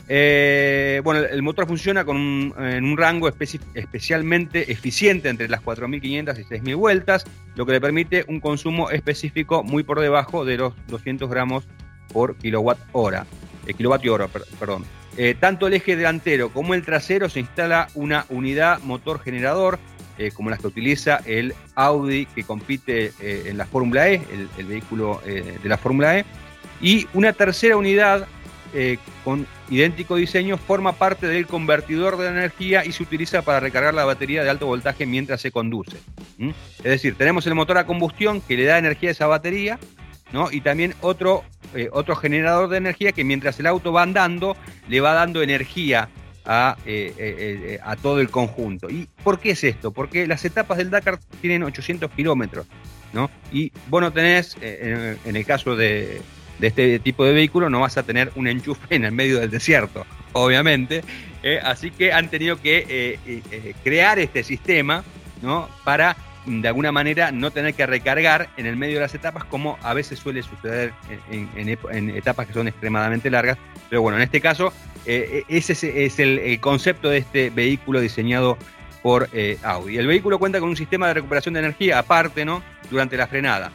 [0.09, 2.17] eh, bueno, el motor funciona con
[2.59, 8.25] en un rango especialmente eficiente entre las 4.500 y 6.000 vueltas, lo que le permite
[8.29, 11.67] un consumo específico muy por debajo de los 200 gramos
[12.13, 13.27] por kilowatt hora
[13.75, 14.85] kilovatio hora, perdón.
[15.17, 19.79] Eh, tanto el eje delantero como el trasero se instala una unidad motor generador,
[20.19, 24.21] eh, como las que utiliza el Audi que compite eh, en la Fórmula E,
[24.59, 26.25] el, vehículo de la Fórmula E,
[26.81, 28.27] y una tercera unidad
[29.25, 34.05] con idéntico diseño forma parte del convertidor de energía y se utiliza para recargar la
[34.05, 35.97] batería de alto voltaje mientras se conduce.
[36.39, 39.79] Es decir, tenemos el motor a combustión que le da energía a esa batería,
[40.33, 40.51] ¿no?
[40.51, 41.45] y también otro
[41.75, 44.57] eh, otro generador de energía que mientras el auto va andando
[44.89, 46.09] le va dando energía
[46.45, 48.89] a, eh, eh, a, todo el conjunto.
[48.89, 49.91] ¿Y por qué es esto?
[49.91, 52.67] Porque las etapas del Dakar tienen 800 kilómetros,
[53.13, 53.31] ¿no?
[53.53, 56.23] Y vos no tenés, en, el caso de,
[56.61, 60.07] este tipo de vehículo, no vas a tener un enchufe en el medio del desierto,
[60.33, 61.03] obviamente.
[61.63, 63.19] así que han tenido que
[63.85, 65.05] crear este sistema,
[65.43, 65.69] ¿no?
[65.85, 69.79] Para de alguna manera no tener que recargar en el medio de las etapas como
[69.83, 70.93] a veces suele suceder
[71.31, 73.59] en, etapas que son extremadamente largas.
[73.91, 74.73] Pero bueno, en este caso
[75.07, 75.73] eh, ese
[76.05, 78.57] es, el, concepto de este vehículo diseñado
[79.07, 79.99] por eh, Audi.
[79.99, 82.61] El vehículo cuenta con un sistema de recuperación de energía aparte, ¿no?
[82.91, 83.71] Durante la frenada.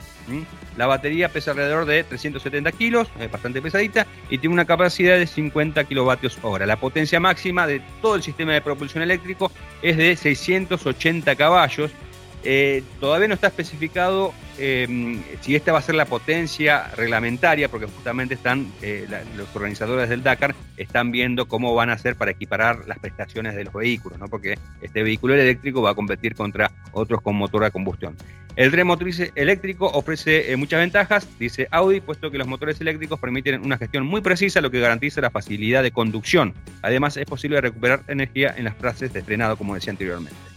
[0.76, 5.26] La batería pesa alrededor de 370 kilos, es bastante pesadita, y tiene una capacidad de
[5.26, 6.66] 50 kilovatios hora.
[6.66, 11.92] La potencia máxima de todo el sistema de propulsión eléctrico es de 680 caballos
[12.44, 17.86] eh, todavía no está especificado em, si esta va a ser la potencia reglamentaria, porque
[17.86, 22.88] justamente están eh, los organizadores del Dakar están viendo cómo van a hacer para equiparar
[22.88, 24.28] las prestaciones de los vehículos, ¿no?
[24.28, 28.16] porque este vehículo eléctrico va a competir contra otros con motor a combustión.
[28.56, 33.20] El tren motriz eléctrico ofrece eh, muchas ventajas, dice Audi, puesto que los motores eléctricos
[33.20, 36.54] permiten una gestión muy precisa, lo que garantiza la facilidad de conducción.
[36.82, 40.51] Además, es posible recuperar energía en las frases de frenado, como decía anteriormente.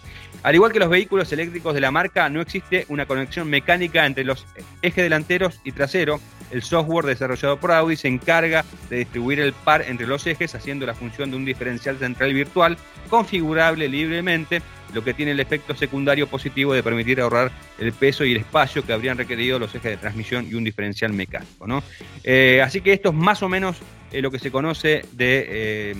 [0.45, 4.25] Al igual que los vehículos eléctricos de la marca, no existe una conexión mecánica entre
[4.25, 4.45] los
[4.83, 6.21] ejes delanteros y trasero.
[6.51, 10.85] El software desarrollado por Audi se encarga de distribuir el par entre los ejes, haciendo
[10.85, 12.77] la función de un diferencial central virtual
[13.09, 14.61] configurable libremente,
[14.93, 18.85] lo que tiene el efecto secundario positivo de permitir ahorrar el peso y el espacio
[18.85, 21.83] que habrían requerido los ejes de transmisión y un diferencial mecánico.
[22.23, 23.79] Eh, así que esto es más o menos
[24.13, 25.95] eh, lo que se conoce de eh,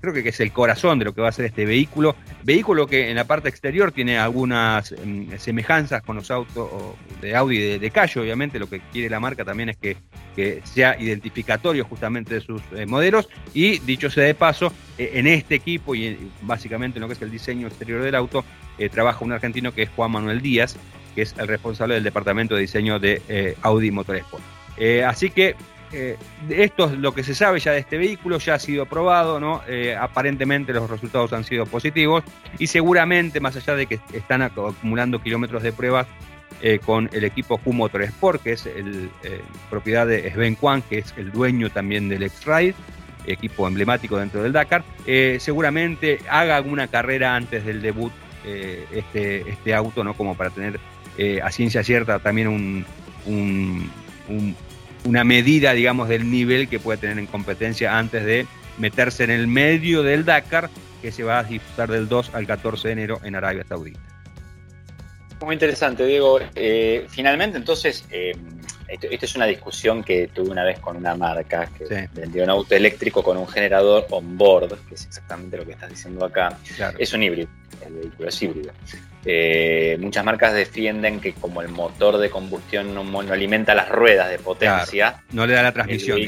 [0.00, 2.16] creo que es el corazón de lo que va a ser este vehículo.
[2.42, 6.70] Vehículo que en la parte exterior tiene algunas em, semejanzas con los autos
[7.20, 8.58] de Audi de, de Cayo, obviamente.
[8.58, 9.96] Lo que quiere la marca también es que,
[10.64, 13.28] sea identificatorio justamente de sus eh, modelos.
[13.52, 17.22] Y dicho sea de paso, eh, en este equipo y básicamente en lo que es
[17.22, 18.44] el diseño exterior del auto,
[18.78, 20.76] eh, trabaja un argentino que es Juan Manuel Díaz,
[21.14, 24.42] que es el responsable del departamento de diseño de Audi Motorsport.
[25.06, 25.54] así que
[25.94, 26.16] eh,
[26.50, 29.62] esto es lo que se sabe ya de este vehículo, ya ha sido probado, ¿no?
[29.68, 32.24] Eh, aparentemente los resultados han sido positivos
[32.58, 36.06] y seguramente, más allá de que están acumulando kilómetros de pruebas
[36.62, 39.08] eh, con el equipo Q Motorsport, que es el,
[39.70, 42.74] propiedad de Sven Kwan, que es el dueño también del X-Ride,
[43.26, 44.84] equipo emblemático dentro del Dakar,
[45.38, 48.12] seguramente haga alguna carrera antes del debut
[48.44, 50.14] este, este auto, ¿no?
[50.14, 50.78] Como para tener
[51.42, 52.84] a ciencia cierta también un,
[53.26, 54.54] un
[55.04, 58.46] una medida, digamos, del nivel que puede tener en competencia antes de
[58.78, 60.70] meterse en el medio del Dakar,
[61.02, 64.00] que se va a disputar del 2 al 14 de enero en Arabia Saudita.
[65.44, 66.40] Muy interesante, Diego.
[66.54, 68.32] Eh, finalmente, entonces, eh,
[68.88, 72.74] esto, es una discusión que tuve una vez con una marca que vendió un auto
[72.74, 76.58] eléctrico con un generador on board, que es exactamente lo que estás diciendo acá.
[76.98, 77.48] Es un híbrido,
[77.86, 78.72] el vehículo es híbrido.
[79.26, 84.38] Eh, muchas marcas defienden que como el motor de combustión no, alimenta las ruedas de
[84.38, 86.18] potencia, no le da la transmisión.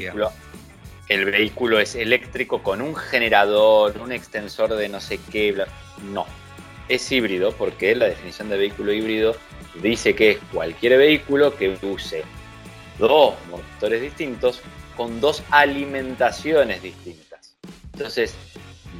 [1.09, 5.55] El vehículo, es eléctrico con un generador, un extensor de no sé qué.
[6.13, 6.27] No,
[6.89, 9.37] es híbrido porque la definición de vehículo híbrido
[9.83, 12.25] dice que es cualquier vehículo que use
[12.99, 14.61] dos motores distintos
[14.97, 17.57] con dos alimentaciones distintas.
[17.93, 18.35] Entonces,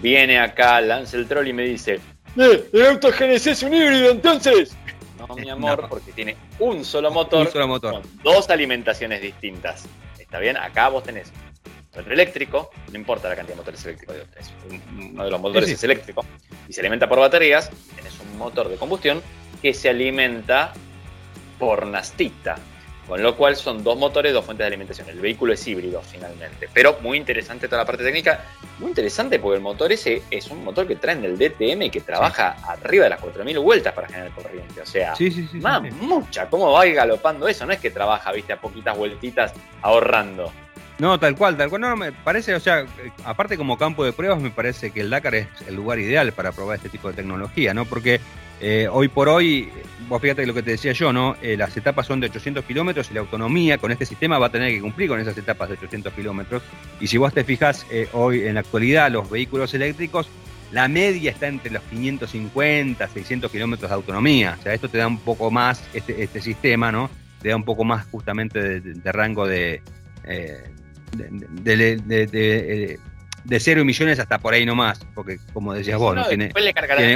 [0.03, 2.01] viene acá, lanza el troll y me dice,
[2.37, 2.69] ¡Eh!
[2.73, 4.77] ¿El auto GNC es un híbrido entonces?
[5.19, 9.87] No, mi amor, porque tiene un solo motor, con dos alimentaciones distintas.
[10.19, 10.57] ¿Está bien?
[10.57, 11.33] Acá vos tenés
[11.97, 14.17] motor eléctrico, no importa la cantidad de motores eléctricos,
[14.99, 16.27] uno de los motores es eléctrico
[16.69, 19.23] y se alimenta por baterías, tenés un motor de combustión
[19.63, 20.75] que se alimenta
[21.59, 22.57] por nastita,
[23.07, 25.09] con lo cual son dos motores, dos fuentes de alimentación.
[25.09, 26.69] El vehículo es híbrido finalmente.
[26.73, 28.45] Pero muy interesante toda la parte técnica.
[28.79, 32.01] Muy interesante porque el motor ese es un motor que traen del DTM y que
[32.01, 34.81] trabaja arriba de las 4.000 vueltas para generar corriente.
[34.81, 35.15] O sea,
[35.55, 36.49] más mucha.
[36.51, 37.65] ¿Cómo va galopando eso?
[37.65, 39.53] No es que trabaja, viste, a poquitas vueltitas
[39.83, 40.53] ahorrando.
[40.99, 41.83] No, tal cual, tal cual.
[41.83, 42.87] No, me parece, o sea,
[43.25, 46.53] aparte como campo de pruebas, me parece que el Dakar es el lugar ideal para
[46.53, 47.85] probar este tipo de tecnología, ¿no?
[47.85, 48.21] Porque
[48.61, 49.71] eh, hoy por hoy,
[50.09, 51.37] vos fíjate lo que te decía yo, ¿no?
[51.43, 54.53] Eh, las etapas son de 800 kilómetros y la autonomía con este sistema va a
[54.53, 56.63] tener que cumplir con esas etapas de 800 kilómetros.
[57.01, 60.29] Y si vos te fijas, eh, hoy en la actualidad, los vehículos eléctricos,
[60.73, 64.57] la media está entre los 550, 600 kilómetros de autonomía.
[64.59, 67.11] O sea, esto te da un poco más, este, este sistema, ¿no?
[67.41, 69.83] Te da un poco más justamente de, rango de,
[71.63, 72.99] de
[73.47, 76.51] de cero emisiones hasta por ahí nomás, porque como decías vos, no, tiene,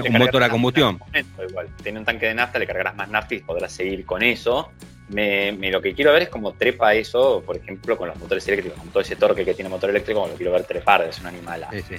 [0.07, 1.01] un motor a combustión.
[1.49, 4.71] igual, tiene un tanque de nafta, le cargarás más nafta y podrás seguir con eso.
[5.09, 8.79] Me, lo que quiero ver es cómo trepa eso, por ejemplo, con los motores eléctricos,
[8.79, 11.67] con todo ese torque que tiene motor eléctrico, lo quiero ver trepar, es un animal.
[11.73, 11.97] Sí, sí.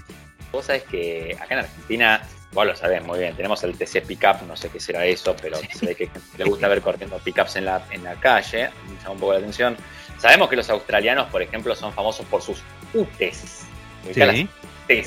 [0.49, 2.21] Vos sabés que acá en Argentina,
[2.53, 5.57] vos lo sabés muy bien, tenemos el TC Pickup, no sé qué será eso, pero
[5.57, 9.11] se ve que le gusta ver corriendo pickups en la, en la calle, me llama
[9.11, 9.75] un poco la atención.
[10.17, 12.61] Sabemos que los australianos, por ejemplo, son famosos por sus
[12.93, 13.65] UTES,
[14.13, 14.47] Sí.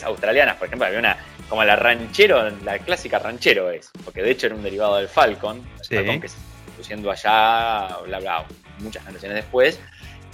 [0.02, 1.16] australianas, por ejemplo, había una
[1.48, 5.62] como la ranchero, la clásica ranchero es, porque de hecho era un derivado del Falcon,
[5.88, 6.36] Falcon que se
[6.74, 8.46] produciendo allá, bla, bla,
[8.80, 9.78] muchas generaciones después,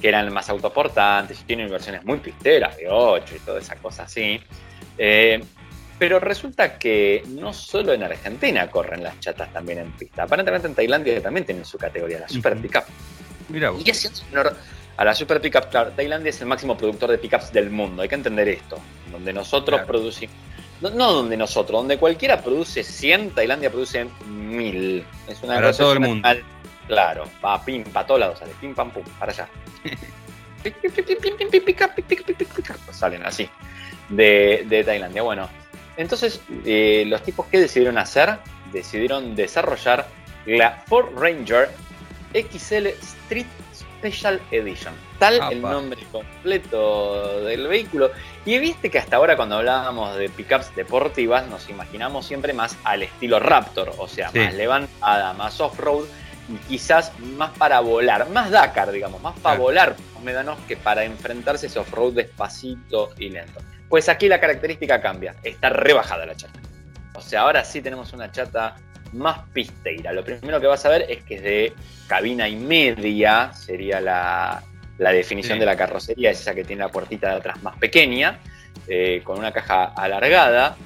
[0.01, 4.05] que eran más autoportantes y tienen versiones muy pisteras de 8 y toda esa cosa
[4.05, 4.41] así.
[4.97, 5.43] Eh,
[5.99, 10.23] pero resulta que no solo en Argentina corren las chatas también en pista.
[10.23, 12.85] Aparentemente en Tailandia también tienen su categoría, la Super Pickup.
[13.51, 14.25] Mira Y es
[15.01, 18.09] a la Super Pickup, claro, Tailandia es el máximo productor de pickups del mundo, hay
[18.09, 18.79] que entender esto,
[19.11, 20.37] donde nosotros producimos,
[20.83, 25.07] no, donde nosotros, donde cualquiera produce 100, Tailandia produce 1000.
[25.27, 26.29] Es una para todo el mundo.
[26.87, 29.49] Claro, va pim, para todos lados sale, pim, pam, pum, para allá.
[32.93, 33.49] salen así,
[34.11, 35.23] de, de Tailandia.
[35.23, 35.49] Bueno,
[35.97, 38.37] entonces eh, los tipos que decidieron hacer,
[38.71, 40.09] decidieron desarrollar
[40.45, 41.71] la Ford Ranger
[42.35, 43.47] XL Street
[44.01, 44.95] Special Edition.
[45.19, 48.11] Tal el nombre completo del vehículo.
[48.47, 53.03] Y viste que hasta ahora cuando hablábamos de pickups deportivas nos imaginamos siempre más al
[53.03, 56.07] estilo Raptor, o sea, más levantada, más off-road
[56.49, 61.67] y quizás más para volar, más Dakar, digamos, más para volar médanos que para enfrentarse
[61.67, 63.61] a ese off-road despacito y lento.
[63.89, 66.61] Pues aquí la característica cambia, está rebajada la chata.
[67.15, 68.77] O sea, ahora sí tenemos una chata
[69.13, 70.13] más pisteira.
[70.13, 71.73] Lo primero que vas a ver es que es de
[72.07, 74.63] cabina y media, sería la,
[74.99, 78.39] definición de la carrocería, es esa que tiene la puertita de atrás más pequeña,
[78.87, 80.77] eh, con una caja alargada,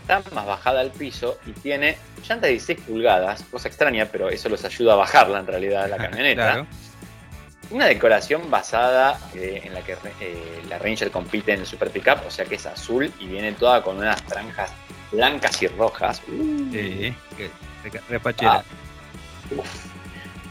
[0.00, 1.96] está más bajada al piso y tiene
[2.28, 5.96] llanta de 16 pulgadas, cosa extraña, pero eso los ayuda a bajarla en realidad la
[6.08, 6.66] camioneta.
[7.70, 12.24] Una decoración basada eh, en la que eh, la Ranger compite en el Super Pickup,
[12.26, 14.70] o sea que es azul y viene toda con unas franjas
[15.12, 16.22] blancas y rojas.
[16.72, 17.14] Sí,
[18.08, 18.52] repachera.
[18.52, 18.64] Ah,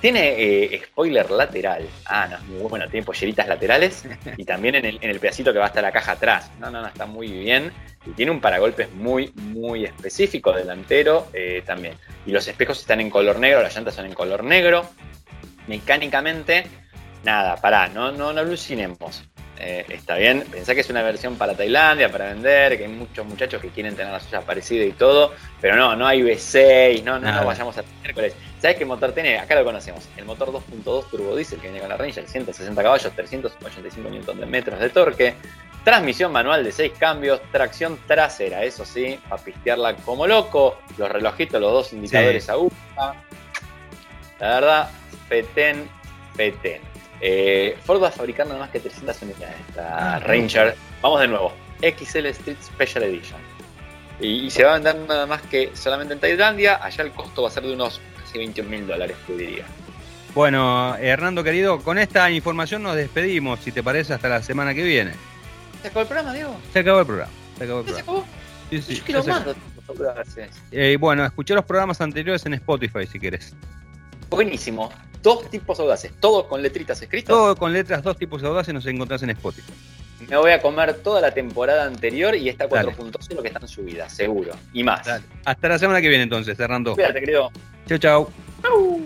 [0.01, 1.87] Tiene eh, spoiler lateral.
[2.05, 2.87] Ah, no, es muy bueno.
[2.89, 4.03] Tiene polleritas laterales
[4.37, 6.51] y también en el, en el pedacito que va hasta la caja atrás.
[6.59, 7.71] No, no, no, está muy bien.
[8.05, 11.95] Y tiene un paragolpes muy, muy específico delantero eh, también.
[12.25, 14.87] Y los espejos están en color negro, las llantas son en color negro.
[15.67, 16.67] Mecánicamente,
[17.23, 19.23] nada, pará, no, no, no alucinemos.
[19.57, 23.25] Eh, está bien, pensá que es una versión para Tailandia, para vender, que hay muchos
[23.25, 27.19] muchachos que quieren tener la suya parecida y todo, pero no, no hay V6, no,
[27.19, 28.35] no, no vayamos a miércoles.
[28.59, 29.37] ¿Sabes qué motor tiene?
[29.37, 33.13] Acá lo conocemos, el motor 2.2 turbo diesel que viene con la Ranger, 160 caballos,
[33.15, 35.35] 385 Nm de torque,
[35.85, 41.61] transmisión manual de 6 cambios, tracción trasera, eso sí, para pistearla como loco, los relojitos,
[41.61, 42.75] los dos indicadores a aguja.
[44.39, 44.89] La verdad,
[45.29, 45.89] petén,
[46.35, 46.94] petén.
[47.21, 49.55] Eh, Ford va a fabricar nada más que 300 unidades.
[49.69, 53.39] Esta ah, Ranger, vamos de nuevo, XL Street Special Edition.
[54.19, 56.83] Y, se va a vender nada más que solamente en Tailandia.
[56.83, 59.65] Allá el costo va a ser de unos casi 21 mil dólares, yo diría.
[60.33, 64.83] Bueno, Hernando querido, con esta información nos despedimos, si te parece, hasta la semana que
[64.83, 65.13] viene.
[65.81, 66.57] ¿Se acabó el programa, Diego?
[66.73, 67.31] Se acabó el programa.
[67.57, 68.05] Se acabó el programa.
[68.05, 68.25] ¿Se acabó?
[68.69, 69.43] Sí, sí, Yo quiero más.
[70.71, 73.53] Eh, bueno, escuché los programas anteriores en Spotify si quieres.
[74.29, 74.91] Buenísimo.
[75.25, 77.29] Dos tipos audaces, todos con letritas escritas.
[77.29, 79.73] Todo con letras, dos tipos audaces nos encontrás en Spotify.
[80.29, 84.51] Me voy a comer toda la temporada anterior y esta 4.0 que están subidas, seguro.
[84.71, 85.01] Y más.
[85.43, 86.93] Hasta la semana que viene entonces, Hernando.
[86.93, 87.51] Cuídate, querido.
[87.87, 88.29] Chau, chau.
[88.61, 89.01] Chau.